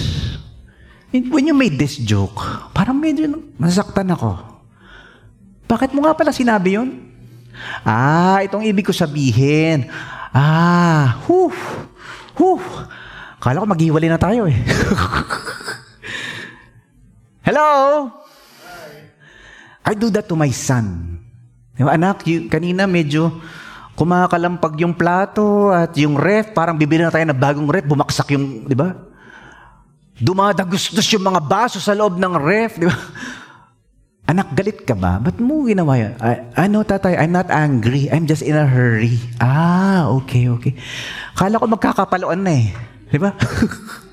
when 1.12 1.47
you 1.47 1.55
made 1.55 1.76
this 1.76 2.01
joke, 2.01 2.41
parang 2.72 2.99
medyo 2.99 3.29
nasaktan 3.61 4.11
ako. 4.11 4.41
Bakit 5.68 5.93
mo 5.93 6.03
nga 6.03 6.16
pala 6.16 6.33
sinabi 6.33 6.81
yun? 6.81 7.12
Ah, 7.85 8.41
itong 8.41 8.64
ibig 8.64 8.89
ko 8.89 8.95
sabihin. 8.97 9.87
Ah, 10.33 11.20
whew, 11.29 11.53
whew. 12.41 12.61
Kala 13.39 13.62
ko 13.62 13.66
maghiwalay 13.68 14.09
na 14.11 14.18
tayo 14.18 14.49
eh. 14.49 14.57
Hello? 17.49 18.05
I 19.80 19.96
do 19.96 20.12
that 20.12 20.28
to 20.28 20.36
my 20.36 20.53
son. 20.53 21.16
Yung 21.80 21.88
anak, 21.88 22.20
y- 22.28 22.44
kanina 22.44 22.84
medyo 22.84 23.40
kumakalampag 23.96 24.84
yung 24.84 24.92
plato 24.92 25.72
at 25.72 25.96
yung 25.96 26.12
ref, 26.12 26.53
parang 26.53 26.76
bibili 26.76 27.01
na 27.01 27.09
tayo 27.09 27.24
ng 27.24 27.40
bagong 27.40 27.64
ref, 27.72 27.88
bumaksak 27.88 28.36
yung, 28.36 28.68
di 28.68 28.76
ba? 28.76 28.92
Dumadagustos 30.20 31.09
yung 31.09 31.24
mga 31.24 31.40
baso 31.40 31.80
sa 31.80 31.96
loob 31.96 32.20
ng 32.20 32.36
ref, 32.36 32.76
di 32.76 32.84
ba? 32.84 32.92
Anak, 34.36 34.53
galit 34.53 34.84
ka 34.84 34.92
ba? 34.92 35.16
Ba't 35.16 35.40
mo 35.40 35.64
ginawa 35.64 35.96
yan? 35.96 36.20
I, 36.20 36.53
ano, 36.68 36.84
tatay, 36.84 37.16
I'm 37.16 37.32
not 37.32 37.49
angry. 37.49 38.12
I'm 38.12 38.28
just 38.28 38.44
in 38.44 38.61
a 38.61 38.68
hurry. 38.68 39.16
Ah, 39.40 40.12
okay, 40.20 40.53
okay. 40.53 40.76
Kala 41.32 41.57
ko 41.57 41.64
magkakapaluan 41.64 42.44
na 42.44 42.61
eh. 42.61 42.76
Di 43.09 43.16
ba? 43.16 43.32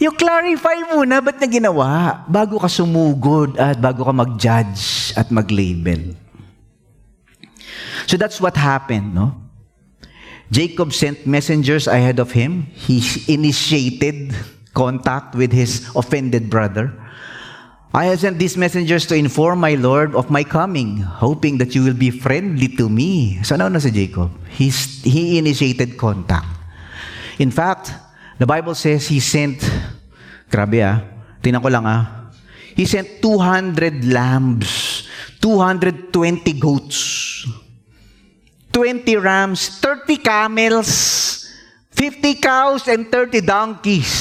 you 0.00 0.10
clarify 0.16 0.80
muna, 0.88 1.20
ba't 1.20 1.36
na 1.36 1.46
ginawa? 1.46 2.24
Bago 2.24 2.56
ka 2.56 2.66
sumugod 2.66 3.60
at 3.60 3.76
bago 3.76 4.08
ka 4.08 4.12
mag-judge 4.16 5.12
at 5.14 5.28
mag-label. 5.30 6.16
So 8.08 8.16
that's 8.16 8.40
what 8.40 8.56
happened, 8.56 9.14
no? 9.14 9.36
Jacob 10.50 10.90
sent 10.90 11.28
messengers 11.28 11.86
ahead 11.86 12.18
of 12.18 12.32
him. 12.32 12.66
He 12.74 12.98
initiated 13.30 14.34
contact 14.74 15.36
with 15.36 15.52
his 15.52 15.86
offended 15.94 16.50
brother. 16.50 16.90
I 17.94 18.06
have 18.06 18.20
sent 18.20 18.38
these 18.38 18.56
messengers 18.56 19.06
to 19.06 19.14
inform 19.14 19.60
my 19.60 19.74
Lord 19.74 20.14
of 20.14 20.30
my 20.30 20.42
coming, 20.42 20.98
hoping 20.98 21.58
that 21.58 21.74
you 21.74 21.84
will 21.84 21.94
be 21.94 22.10
friendly 22.10 22.68
to 22.78 22.88
me. 22.88 23.42
So 23.42 23.54
ano 23.54 23.68
na 23.68 23.78
si 23.78 23.90
Jacob? 23.90 24.30
He's, 24.48 25.02
he 25.02 25.38
initiated 25.38 25.98
contact. 25.98 26.46
In 27.38 27.50
fact, 27.50 27.92
the 28.38 28.46
Bible 28.46 28.74
says 28.74 29.06
he 29.06 29.20
sent, 29.20 29.69
grabe 30.50 30.82
ah, 30.82 30.98
tingnan 31.38 31.62
ko 31.62 31.70
lang 31.70 31.86
ah, 31.86 32.20
he 32.74 32.82
sent 32.84 33.22
200 33.22 34.10
lambs, 34.10 35.06
220 35.38 36.10
goats, 36.58 36.98
20 38.72 39.16
rams, 39.20 39.78
30 39.78 40.16
camels, 40.18 40.90
50 41.92 42.34
cows, 42.40 42.82
and 42.88 43.06
30 43.12 43.40
donkeys. 43.44 44.12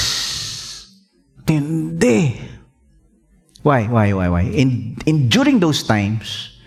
Tindi. 1.46 2.36
Why, 3.64 3.88
why, 3.88 4.14
why, 4.14 4.28
why? 4.30 4.44
In, 4.48 4.96
in, 5.06 5.28
during 5.28 5.60
those 5.60 5.84
times, 5.84 6.58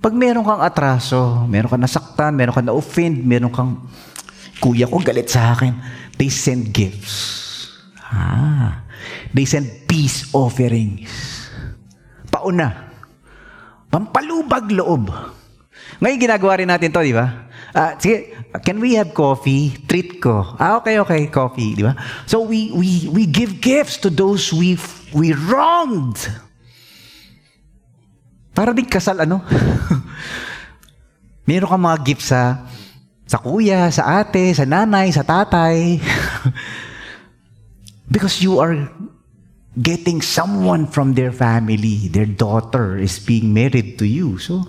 pag 0.00 0.16
meron 0.16 0.44
kang 0.44 0.64
atraso, 0.64 1.44
meron 1.44 1.68
kang 1.68 1.82
nasaktan, 1.82 2.32
meron 2.32 2.54
kang 2.54 2.66
na-offend, 2.68 3.20
meron 3.24 3.52
kang, 3.52 3.84
kuya 4.60 4.88
ko 4.88 5.00
galit 5.00 5.28
sa 5.28 5.52
akin, 5.52 5.76
they 6.16 6.32
send 6.32 6.72
gifts. 6.72 7.45
Ah, 8.16 8.88
they 9.36 9.44
send 9.44 9.84
peace 9.84 10.32
offerings. 10.32 11.12
Pauna. 12.32 12.88
Pampalubag 13.92 14.72
loob. 14.72 15.12
Ngayon 16.00 16.18
ginagawa 16.20 16.60
rin 16.60 16.68
natin 16.72 16.92
to, 16.92 17.04
di 17.04 17.12
ba? 17.12 17.48
Uh, 17.76 17.92
sige, 18.00 18.32
can 18.64 18.80
we 18.80 18.96
have 18.96 19.12
coffee? 19.12 19.76
Treat 19.84 20.16
ko. 20.20 20.56
Ah, 20.56 20.80
okay, 20.80 20.96
okay, 20.96 21.28
coffee, 21.28 21.76
di 21.76 21.84
ba? 21.84 21.92
So 22.24 22.40
we 22.40 22.72
we 22.72 23.04
we 23.12 23.28
give 23.28 23.60
gifts 23.60 24.00
to 24.00 24.08
those 24.08 24.48
we 24.48 24.80
we 25.12 25.36
wronged. 25.36 26.16
Para 28.56 28.72
din 28.72 28.88
kasal 28.88 29.20
ano? 29.20 29.44
Meron 31.48 31.68
kang 31.68 31.84
mga 31.84 32.00
gifts 32.00 32.32
sa 32.32 32.64
sa 33.28 33.36
kuya, 33.42 33.92
sa 33.92 34.24
ate, 34.24 34.56
sa 34.56 34.64
nanay, 34.64 35.12
sa 35.12 35.20
tatay. 35.20 36.00
Because 38.06 38.38
you 38.38 38.62
are 38.62 38.86
getting 39.76 40.24
someone 40.24 40.88
from 40.88 41.12
their 41.12 41.30
family. 41.32 42.08
Their 42.08 42.26
daughter 42.26 42.96
is 42.96 43.20
being 43.20 43.52
married 43.52 44.00
to 44.00 44.08
you. 44.08 44.40
So, 44.40 44.64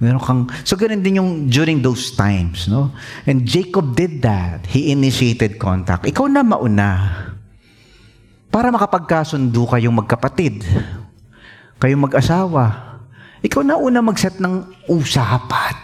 meron 0.00 0.20
kang, 0.20 0.42
so 0.64 0.76
ganun 0.76 1.04
din 1.04 1.20
yung 1.20 1.52
during 1.52 1.84
those 1.84 2.16
times, 2.16 2.68
no? 2.68 2.92
And 3.28 3.44
Jacob 3.44 3.96
did 3.96 4.24
that. 4.24 4.64
He 4.72 4.92
initiated 4.92 5.60
contact. 5.60 6.08
Ikaw 6.08 6.26
na 6.32 6.40
mauna. 6.40 6.90
Para 8.48 8.72
makapagkasundo 8.72 9.68
kayong 9.68 10.00
magkapatid. 10.00 10.64
Kayong 11.76 12.08
mag-asawa. 12.08 12.64
Ikaw 13.44 13.60
na 13.60 13.76
una 13.76 14.00
mag-set 14.00 14.40
ng 14.40 14.64
usapan. 14.88 15.76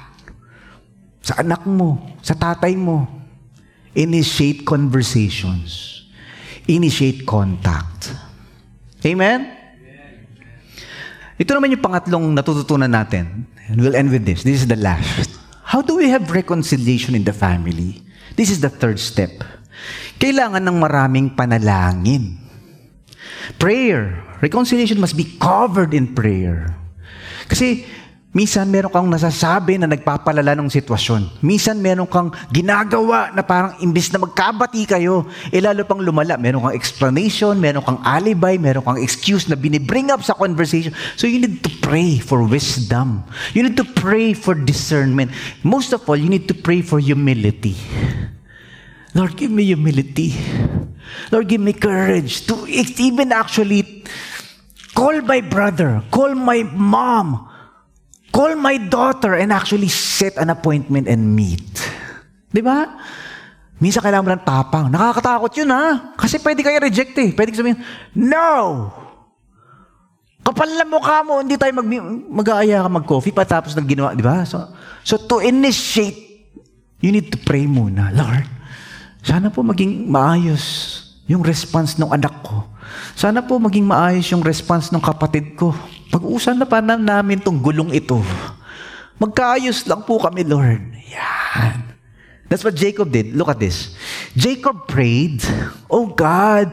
Sa 1.21 1.37
anak 1.39 1.69
mo, 1.69 2.01
sa 2.25 2.33
tatay 2.33 2.73
mo. 2.75 3.05
Initiate 3.93 4.65
conversations. 4.65 6.02
Initiate 6.71 7.27
contact. 7.27 8.15
Amen? 9.03 9.51
Ito 11.41 11.59
naman 11.59 11.75
yung 11.75 11.83
pangatlong 11.83 12.25
natututunan 12.39 12.91
natin. 12.91 13.51
And 13.67 13.79
we'll 13.83 13.99
end 13.99 14.15
with 14.15 14.23
this. 14.23 14.47
This 14.47 14.63
is 14.63 14.69
the 14.71 14.79
last. 14.79 15.33
How 15.67 15.83
do 15.83 15.99
we 15.99 16.07
have 16.13 16.31
reconciliation 16.31 17.19
in 17.19 17.25
the 17.25 17.35
family? 17.35 17.99
This 18.39 18.53
is 18.53 18.63
the 18.63 18.71
third 18.71 19.03
step. 19.03 19.43
Kailangan 20.23 20.63
ng 20.63 20.77
maraming 20.79 21.27
panalangin. 21.35 22.39
Prayer. 23.59 24.23
Reconciliation 24.39 25.03
must 25.03 25.19
be 25.19 25.27
covered 25.41 25.95
in 25.97 26.15
prayer. 26.15 26.71
Kasi 27.51 27.87
Minsan 28.33 28.73
meron 28.73 28.89
kang 28.89 29.13
nasasabi 29.13 29.77
na 29.77 29.85
nagpapalala 29.85 30.57
ng 30.57 30.73
sitwasyon. 30.73 31.45
Minsan 31.45 31.85
meron 31.85 32.09
kang 32.09 32.33
ginagawa 32.49 33.29
na 33.37 33.45
parang 33.45 33.77
imbis 33.85 34.09
na 34.09 34.25
magkabati 34.25 34.89
kayo, 34.89 35.29
eh 35.53 35.61
lalo 35.61 35.85
pang 35.85 36.01
lumala. 36.01 36.41
Meron 36.41 36.65
kang 36.65 36.73
explanation, 36.73 37.61
meron 37.61 37.85
kang 37.85 38.01
alibi, 38.01 38.57
meron 38.57 38.89
kang 38.89 38.97
excuse 38.97 39.53
na 39.53 39.57
binibring 39.57 40.09
up 40.09 40.25
sa 40.25 40.33
conversation. 40.33 40.97
So 41.21 41.29
you 41.29 41.45
need 41.45 41.61
to 41.61 41.69
pray 41.85 42.25
for 42.25 42.41
wisdom. 42.41 43.21
You 43.53 43.69
need 43.69 43.77
to 43.77 43.85
pray 43.85 44.33
for 44.33 44.57
discernment. 44.57 45.37
Most 45.61 45.93
of 45.93 46.01
all, 46.09 46.17
you 46.17 46.33
need 46.33 46.49
to 46.49 46.57
pray 46.57 46.81
for 46.81 47.05
humility. 47.05 47.77
Lord, 49.13 49.37
give 49.37 49.53
me 49.53 49.69
humility. 49.69 50.33
Lord, 51.29 51.53
give 51.53 51.61
me 51.61 51.77
courage 51.77 52.49
to 52.49 52.65
even 52.65 53.29
actually 53.29 54.09
call 54.97 55.21
my 55.21 55.45
brother, 55.45 56.01
call 56.09 56.33
my 56.33 56.65
mom, 56.65 57.52
Call 58.33 58.57
my 58.57 58.81
daughter 58.81 59.37
and 59.37 59.53
actually 59.53 59.93
set 59.93 60.41
an 60.41 60.49
appointment 60.49 61.05
and 61.05 61.37
meet. 61.37 61.69
Di 62.49 62.65
ba? 62.65 62.89
Minsan 63.77 64.01
kailangan 64.01 64.25
mo 64.25 64.31
ng 64.33 64.47
tapang. 64.47 64.87
Nakakatakot 64.89 65.53
yun 65.59 65.69
ha. 65.69 66.17
Kasi 66.17 66.41
pwede 66.41 66.65
kayo 66.65 66.81
reject 66.81 67.13
eh. 67.21 67.37
Pwede 67.37 67.53
sabihin, 67.53 67.77
no! 68.17 68.89
Kapal 70.43 70.75
na 70.75 70.83
mukha 70.83 71.23
mo, 71.23 71.39
hindi 71.39 71.55
tayo 71.55 71.71
mag, 71.77 71.87
mag-aaya 72.27 72.83
ka 72.83 72.91
mag-coffee 72.91 73.31
patapos 73.31 73.79
ng 73.79 73.87
ginawa, 73.87 74.11
di 74.17 74.27
ba? 74.27 74.43
So, 74.43 74.59
so 75.07 75.15
to 75.15 75.39
initiate, 75.39 76.19
you 76.99 77.15
need 77.15 77.31
to 77.31 77.39
pray 77.39 77.63
muna. 77.69 78.11
Lord, 78.11 78.47
sana 79.23 79.55
po 79.55 79.63
maging 79.63 80.11
maayos 80.11 80.65
yung 81.31 81.47
response 81.47 81.95
ng 81.95 82.11
anak 82.11 82.43
ko. 82.43 82.67
Sana 83.15 83.43
po 83.43 83.59
maging 83.63 83.87
maayos 83.87 84.27
yung 84.35 84.43
response 84.43 84.91
ng 84.91 84.99
kapatid 84.99 85.55
ko. 85.55 85.71
Pag-usan 86.13 86.61
na 86.61 86.69
pa 86.69 86.85
na 86.85 87.01
namin 87.01 87.41
tong 87.41 87.57
gulong 87.57 87.89
ito. 87.97 88.21
Magkaayos 89.17 89.89
lang 89.89 90.05
po 90.05 90.21
kami, 90.21 90.45
Lord. 90.45 90.93
Yan. 91.09 91.97
That's 92.53 92.61
what 92.61 92.77
Jacob 92.77 93.09
did. 93.09 93.33
Look 93.33 93.49
at 93.49 93.57
this. 93.57 93.97
Jacob 94.37 94.85
prayed, 94.85 95.41
Oh 95.89 96.13
God, 96.13 96.69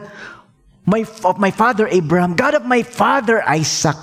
my, 0.84 1.08
of 1.24 1.40
my 1.40 1.48
father 1.48 1.88
Abraham, 1.88 2.36
God 2.36 2.52
of 2.52 2.68
my 2.68 2.84
father 2.84 3.40
Isaac, 3.48 3.96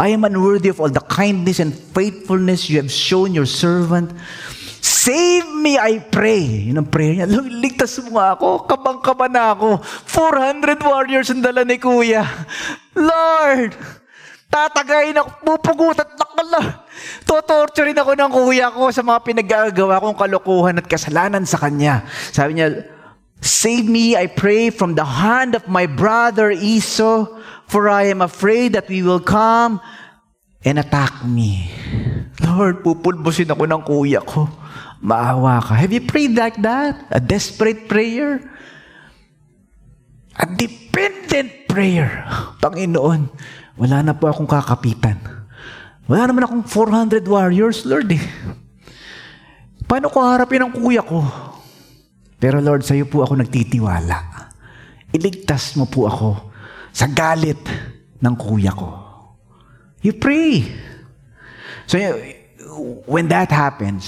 I 0.00 0.16
am 0.16 0.24
unworthy 0.24 0.72
of 0.72 0.80
all 0.80 0.88
the 0.88 1.04
kindness 1.04 1.60
and 1.60 1.76
faithfulness 1.76 2.72
you 2.72 2.80
have 2.80 2.88
shown 2.88 3.36
your 3.36 3.44
servant. 3.44 4.16
Save 4.80 5.44
me, 5.60 5.76
I 5.76 6.00
pray. 6.00 6.72
Yun 6.72 6.80
ang 6.80 6.88
prayer 6.88 7.20
niya. 7.20 7.28
Lord, 7.28 7.52
ligtas 7.52 8.00
mo 8.00 8.16
nga 8.16 8.32
ako. 8.32 8.64
Kabang-kaba 8.64 9.28
na 9.28 9.52
ako. 9.52 9.84
400 10.08 10.80
warriors 10.80 11.28
ang 11.28 11.44
dala 11.44 11.68
ni 11.68 11.76
Kuya. 11.76 12.24
Lord, 12.96 13.76
Tatagayin 14.50 15.14
ako, 15.14 15.30
pupugutat 15.46 16.10
na 16.18 16.26
kala. 16.26 16.60
Totorturin 17.22 17.94
ako 17.94 18.18
ng 18.18 18.32
kuya 18.34 18.74
ko 18.74 18.90
sa 18.90 19.06
mga 19.06 19.22
pinagagawa 19.22 20.02
kong 20.02 20.18
kalokohan 20.18 20.82
at 20.82 20.90
kasalanan 20.90 21.46
sa 21.46 21.62
kanya. 21.62 22.02
Sabi 22.34 22.58
niya, 22.58 22.82
Save 23.40 23.88
me, 23.88 24.18
I 24.18 24.28
pray, 24.28 24.68
from 24.68 24.98
the 24.98 25.06
hand 25.06 25.56
of 25.56 25.64
my 25.64 25.88
brother 25.88 26.52
Esau, 26.52 27.24
for 27.64 27.88
I 27.88 28.12
am 28.12 28.20
afraid 28.20 28.76
that 28.76 28.90
we 28.90 29.00
will 29.00 29.22
come 29.22 29.80
and 30.60 30.76
attack 30.76 31.24
me. 31.24 31.72
Lord, 32.44 32.84
pupulbusin 32.84 33.48
ako 33.48 33.64
ng 33.64 33.82
kuya 33.86 34.20
ko. 34.20 34.44
Maawa 35.00 35.64
ka. 35.64 35.72
Have 35.72 35.94
you 35.96 36.04
prayed 36.04 36.36
like 36.36 36.60
that? 36.60 37.08
A 37.08 37.16
desperate 37.16 37.88
prayer? 37.88 38.44
A 40.36 40.44
dependent 40.44 41.64
prayer. 41.64 42.28
Panginoon, 42.60 43.32
wala 43.80 44.04
na 44.04 44.12
po 44.12 44.28
akong 44.28 44.44
kakapitan. 44.44 45.16
Wala 46.04 46.28
naman 46.28 46.44
akong 46.44 46.64
400 46.68 47.24
warriors, 47.24 47.88
Lord 47.88 48.12
eh. 48.12 48.20
Paano 49.88 50.12
ko 50.12 50.20
harapin 50.20 50.60
ang 50.60 50.74
kuya 50.76 51.00
ko? 51.00 51.24
Pero 52.36 52.60
Lord, 52.60 52.84
sa 52.84 52.92
iyo 52.92 53.08
po 53.08 53.24
ako 53.24 53.40
nagtitiwala. 53.40 54.20
Iligtas 55.16 55.74
mo 55.80 55.88
po 55.88 56.04
ako 56.04 56.52
sa 56.92 57.08
galit 57.08 57.58
ng 58.20 58.34
kuya 58.36 58.76
ko. 58.76 59.00
You 60.04 60.12
pray. 60.12 60.68
So, 61.88 61.96
when 63.08 63.32
that 63.32 63.48
happens, 63.48 64.04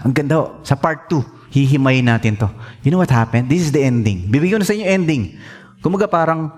ang 0.00 0.16
ganda, 0.16 0.64
sa 0.64 0.80
part 0.80 1.12
2, 1.12 1.52
hihimayin 1.52 2.08
natin 2.08 2.40
to. 2.40 2.48
You 2.80 2.88
know 2.94 3.02
what 3.02 3.12
happened? 3.12 3.52
This 3.52 3.68
is 3.68 3.72
the 3.72 3.84
ending. 3.84 4.32
Bibigyan 4.32 4.60
ko 4.60 4.62
na 4.64 4.68
sa 4.68 4.76
inyo 4.76 4.86
ending. 4.88 5.36
Kumaga 5.84 6.08
parang 6.08 6.56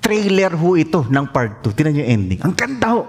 trailer 0.00 0.54
ho 0.56 0.74
ito 0.78 1.04
ng 1.06 1.26
part 1.30 1.60
2. 1.62 1.74
Tinan 1.74 1.92
niyo 1.94 2.06
ending. 2.06 2.40
Ang 2.42 2.54
ganda 2.54 2.96
ho. 2.96 3.02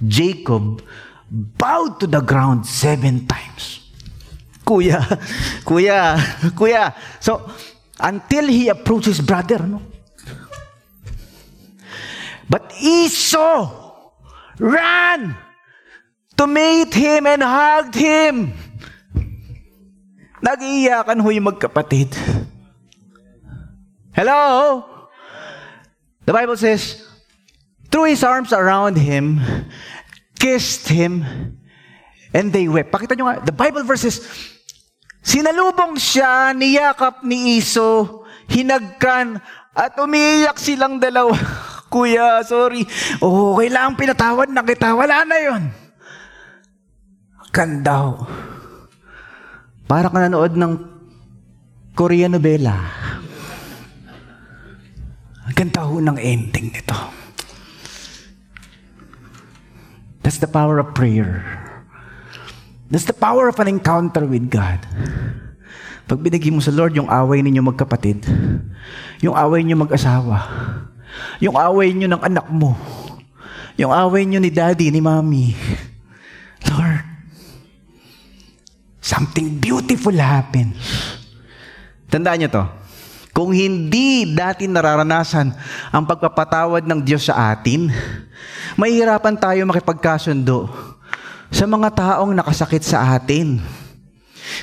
Jacob 0.00 0.82
bowed 1.30 1.98
to 2.02 2.06
the 2.06 2.20
ground 2.22 2.66
seven 2.66 3.26
times. 3.26 3.90
Kuya, 4.64 5.04
kuya, 5.68 6.16
kuya. 6.56 6.96
So, 7.20 7.44
until 8.00 8.48
he 8.48 8.72
approached 8.72 9.12
his 9.12 9.20
brother, 9.20 9.60
no? 9.60 9.82
But 12.48 12.72
Esau 12.80 13.68
ran 14.58 15.36
to 16.36 16.44
meet 16.46 16.92
him 16.94 17.26
and 17.28 17.42
hugged 17.42 17.96
him. 17.96 18.52
Nag-iiyakan 20.44 21.24
ho 21.24 21.28
yung 21.32 21.48
magkapatid. 21.48 22.12
Hello? 24.12 24.93
The 26.24 26.32
Bible 26.32 26.56
says, 26.56 27.04
threw 27.92 28.08
his 28.08 28.24
arms 28.24 28.52
around 28.52 28.96
him, 28.96 29.44
kissed 30.40 30.88
him, 30.88 31.22
and 32.32 32.48
they 32.48 32.66
wept. 32.66 32.90
Pakita 32.90 33.12
nyo 33.14 33.28
nga, 33.28 33.44
the 33.44 33.52
Bible 33.52 33.84
verses, 33.84 34.24
sinalubong 35.20 36.00
siya, 36.00 36.56
niyakap 36.56 37.20
ni 37.22 37.60
Iso, 37.60 38.24
hinagkan, 38.48 39.38
at 39.76 39.94
umiiyak 40.00 40.56
silang 40.56 40.96
dalawa. 40.96 41.36
Kuya, 41.92 42.42
sorry. 42.42 42.82
Oh, 43.22 43.54
kailangan 43.54 43.94
pinatawad 43.94 44.50
na 44.50 44.66
kita. 44.66 44.98
Wala 44.98 45.22
na 45.22 45.38
yon. 45.38 45.62
Ganda. 47.54 48.18
Para 49.86 50.10
ka 50.10 50.18
nanood 50.18 50.58
ng 50.58 50.72
Korean 51.94 52.34
novela. 52.34 53.03
Ganda 55.54 55.86
ho 55.86 56.02
ng 56.02 56.18
ending 56.18 56.74
nito. 56.74 56.98
That's 60.24 60.42
the 60.42 60.50
power 60.50 60.82
of 60.82 60.96
prayer. 60.96 61.46
That's 62.90 63.06
the 63.06 63.16
power 63.16 63.48
of 63.48 63.58
an 63.62 63.70
encounter 63.70 64.26
with 64.26 64.50
God. 64.50 64.82
Pag 66.04 66.20
binigay 66.20 66.52
mo 66.52 66.60
sa 66.60 66.74
Lord 66.74 66.92
yung 66.98 67.08
away 67.08 67.40
ninyo 67.40 67.64
magkapatid, 67.64 68.28
yung 69.24 69.32
away 69.32 69.64
ninyo 69.64 69.78
mag-asawa, 69.78 70.36
yung 71.40 71.56
away 71.56 71.96
nyo 71.96 72.08
ng 72.12 72.22
anak 72.22 72.46
mo, 72.52 72.76
yung 73.80 73.88
away 73.88 74.28
nyo 74.28 74.36
ni 74.42 74.52
daddy, 74.52 74.92
ni 74.92 75.00
mommy, 75.00 75.56
Lord, 76.68 77.04
something 79.00 79.56
beautiful 79.60 80.12
happens. 80.12 80.76
Tandaan 82.12 82.44
nyo 82.44 82.50
to. 82.52 82.64
Kung 83.34 83.50
hindi 83.50 84.30
dati 84.30 84.70
nararanasan 84.70 85.50
ang 85.90 86.06
pagpapatawad 86.06 86.86
ng 86.86 87.02
Diyos 87.02 87.26
sa 87.26 87.50
atin, 87.50 87.90
mahihirapan 88.78 89.34
tayo 89.34 89.66
makipagkasundo 89.66 90.70
sa 91.50 91.66
mga 91.66 91.88
taong 91.98 92.30
nakasakit 92.30 92.86
sa 92.86 93.18
atin. 93.18 93.58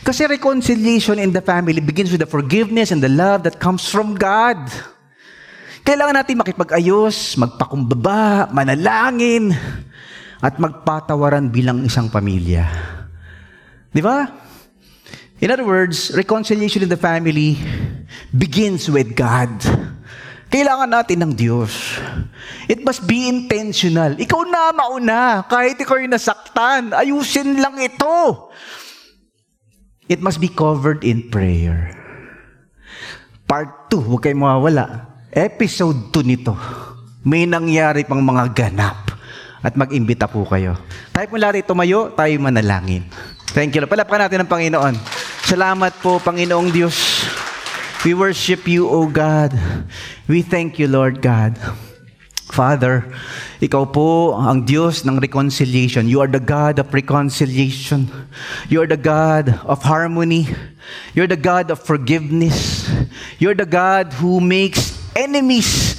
Kasi 0.07 0.24
reconciliation 0.24 1.19
in 1.19 1.36
the 1.36 1.43
family 1.43 1.84
begins 1.84 2.15
with 2.15 2.24
the 2.24 2.30
forgiveness 2.30 2.95
and 2.95 3.03
the 3.03 3.11
love 3.11 3.43
that 3.43 3.59
comes 3.59 3.91
from 3.91 4.15
God. 4.15 4.57
Kailangan 5.84 6.24
natin 6.24 6.39
makipag-ayos, 6.39 7.36
magpakumbaba, 7.41 8.47
manalangin, 8.55 9.51
at 10.39 10.55
magpatawaran 10.57 11.51
bilang 11.51 11.84
isang 11.84 12.07
pamilya. 12.07 12.65
Di 13.91 13.99
ba? 13.99 14.26
In 15.41 15.49
other 15.49 15.65
words, 15.65 16.13
reconciliation 16.13 16.85
in 16.85 16.89
the 16.93 17.01
family 17.01 17.57
begins 18.29 18.85
with 18.85 19.17
God. 19.17 19.49
Kailangan 20.53 20.93
natin 20.93 21.25
ng 21.25 21.33
Diyos. 21.33 21.97
It 22.69 22.85
must 22.85 23.09
be 23.09 23.25
intentional. 23.25 24.13
Ikaw 24.21 24.41
na 24.45 24.69
mauna. 24.69 25.41
Kahit 25.49 25.81
ikaw 25.81 25.97
yung 25.97 26.13
nasaktan, 26.13 26.93
ayusin 26.93 27.57
lang 27.57 27.81
ito. 27.81 28.51
It 30.05 30.21
must 30.21 30.37
be 30.37 30.51
covered 30.51 31.01
in 31.01 31.33
prayer. 31.33 31.97
Part 33.49 33.89
2, 33.89 33.97
huwag 33.97 34.21
kayong 34.21 34.45
mawawala. 34.45 35.09
Episode 35.33 36.13
2 36.13 36.21
nito. 36.21 36.53
May 37.25 37.49
nangyari 37.49 38.05
pang 38.05 38.21
mga 38.21 38.53
ganap. 38.53 39.09
At 39.65 39.73
mag-imbita 39.73 40.29
po 40.29 40.45
kayo. 40.45 40.77
Tayo 41.15 41.25
po 41.25 41.35
lari 41.41 41.65
tumayo, 41.65 42.13
tayo 42.13 42.33
manalangin. 42.37 43.09
Thank 43.55 43.73
you. 43.73 43.83
Palapakan 43.89 44.27
natin 44.27 44.45
ang 44.45 44.51
Panginoon. 44.51 45.20
Salamat 45.41 45.97
po, 46.05 46.21
Panginoong 46.21 46.69
Diyos. 46.69 47.25
We 48.05 48.13
worship 48.13 48.69
you, 48.69 48.85
O 48.85 49.09
God. 49.09 49.53
We 50.29 50.45
thank 50.45 50.77
you, 50.77 50.85
Lord 50.85 51.21
God. 51.21 51.57
Father, 52.51 53.07
ikaw 53.63 53.87
po 53.87 54.35
ang 54.35 54.67
Diyos 54.67 55.07
ng 55.07 55.17
reconciliation. 55.17 56.05
You 56.05 56.19
are 56.19 56.29
the 56.29 56.43
God 56.43 56.83
of 56.83 56.91
reconciliation. 56.91 58.11
You 58.67 58.83
are 58.83 58.89
the 58.91 58.99
God 58.99 59.55
of 59.63 59.81
harmony. 59.81 60.51
You're 61.15 61.31
the 61.31 61.39
God 61.39 61.71
of 61.71 61.79
forgiveness. 61.79 62.85
You're 63.39 63.55
the 63.55 63.69
God 63.69 64.11
who 64.19 64.43
makes 64.43 64.99
enemies 65.15 65.95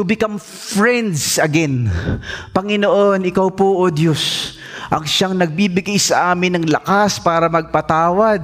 to 0.00 0.02
become 0.02 0.40
friends 0.40 1.36
again. 1.36 1.92
Panginoon, 2.56 3.28
ikaw 3.28 3.52
po, 3.52 3.84
O 3.84 3.92
Diyos, 3.92 4.49
ang 4.90 5.06
siyang 5.06 5.38
nagbibigay 5.38 6.02
sa 6.02 6.34
amin 6.34 6.58
ng 6.58 6.66
lakas 6.66 7.22
para 7.22 7.46
magpatawad. 7.46 8.42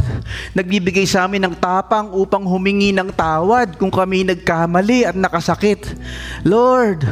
Nagbibigay 0.55 1.03
sa 1.03 1.27
amin 1.27 1.43
ng 1.43 1.59
tapang 1.59 2.15
upang 2.15 2.47
humingi 2.47 2.95
ng 2.95 3.11
tawad 3.11 3.75
kung 3.75 3.91
kami 3.91 4.23
nagkamali 4.23 5.03
at 5.03 5.19
nakasakit. 5.19 5.99
Lord, 6.47 7.03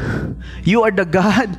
you 0.62 0.87
are 0.87 0.95
the 0.95 1.03
God 1.03 1.51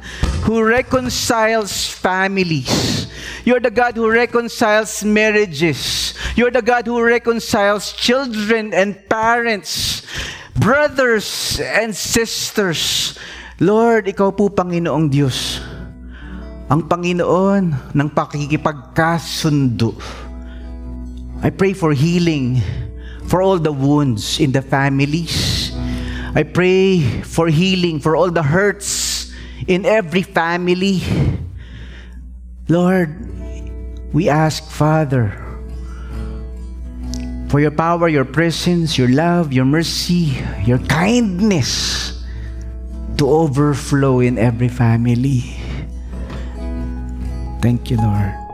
who 0.47 0.63
reconciles 0.63 1.91
families. 1.91 3.11
You're 3.43 3.59
the 3.59 3.75
God 3.75 3.99
who 3.99 4.07
reconciles 4.07 5.03
marriages. 5.03 6.15
You're 6.39 6.55
the 6.55 6.63
God 6.63 6.87
who 6.87 7.03
reconciles 7.03 7.91
children 7.91 8.71
and 8.71 8.95
parents, 9.11 10.01
brothers 10.55 11.59
and 11.59 11.91
sisters. 11.91 13.13
Lord, 13.59 14.07
ikaw 14.07 14.31
po 14.31 14.47
Panginoong 14.47 15.11
Diyos 15.11 15.74
ang 16.65 16.89
Panginoon 16.89 17.93
ng 17.93 18.07
pakikipagkasundo. 18.09 19.93
I 21.45 21.53
pray 21.53 21.77
for 21.77 21.93
healing 21.93 22.57
for 23.29 23.45
all 23.45 23.61
the 23.61 23.73
wounds 23.73 24.41
in 24.41 24.49
the 24.49 24.65
families. 24.65 25.69
I 26.33 26.41
pray 26.41 27.05
for 27.21 27.47
healing 27.47 28.01
for 28.01 28.17
all 28.17 28.33
the 28.33 28.41
hurts 28.41 29.29
in 29.69 29.85
every 29.85 30.25
family. 30.25 31.05
Lord, 32.67 33.13
we 34.09 34.27
ask, 34.27 34.65
Father, 34.65 35.37
for 37.47 37.61
your 37.61 37.71
power, 37.71 38.09
your 38.09 38.25
presence, 38.25 38.97
your 38.97 39.13
love, 39.13 39.53
your 39.53 39.69
mercy, 39.69 40.33
your 40.65 40.81
kindness 40.89 42.25
to 43.21 43.29
overflow 43.29 44.19
in 44.19 44.41
every 44.41 44.67
family. 44.67 45.64
Thank 47.65 47.89
you, 47.89 47.97
Lord. 47.97 48.44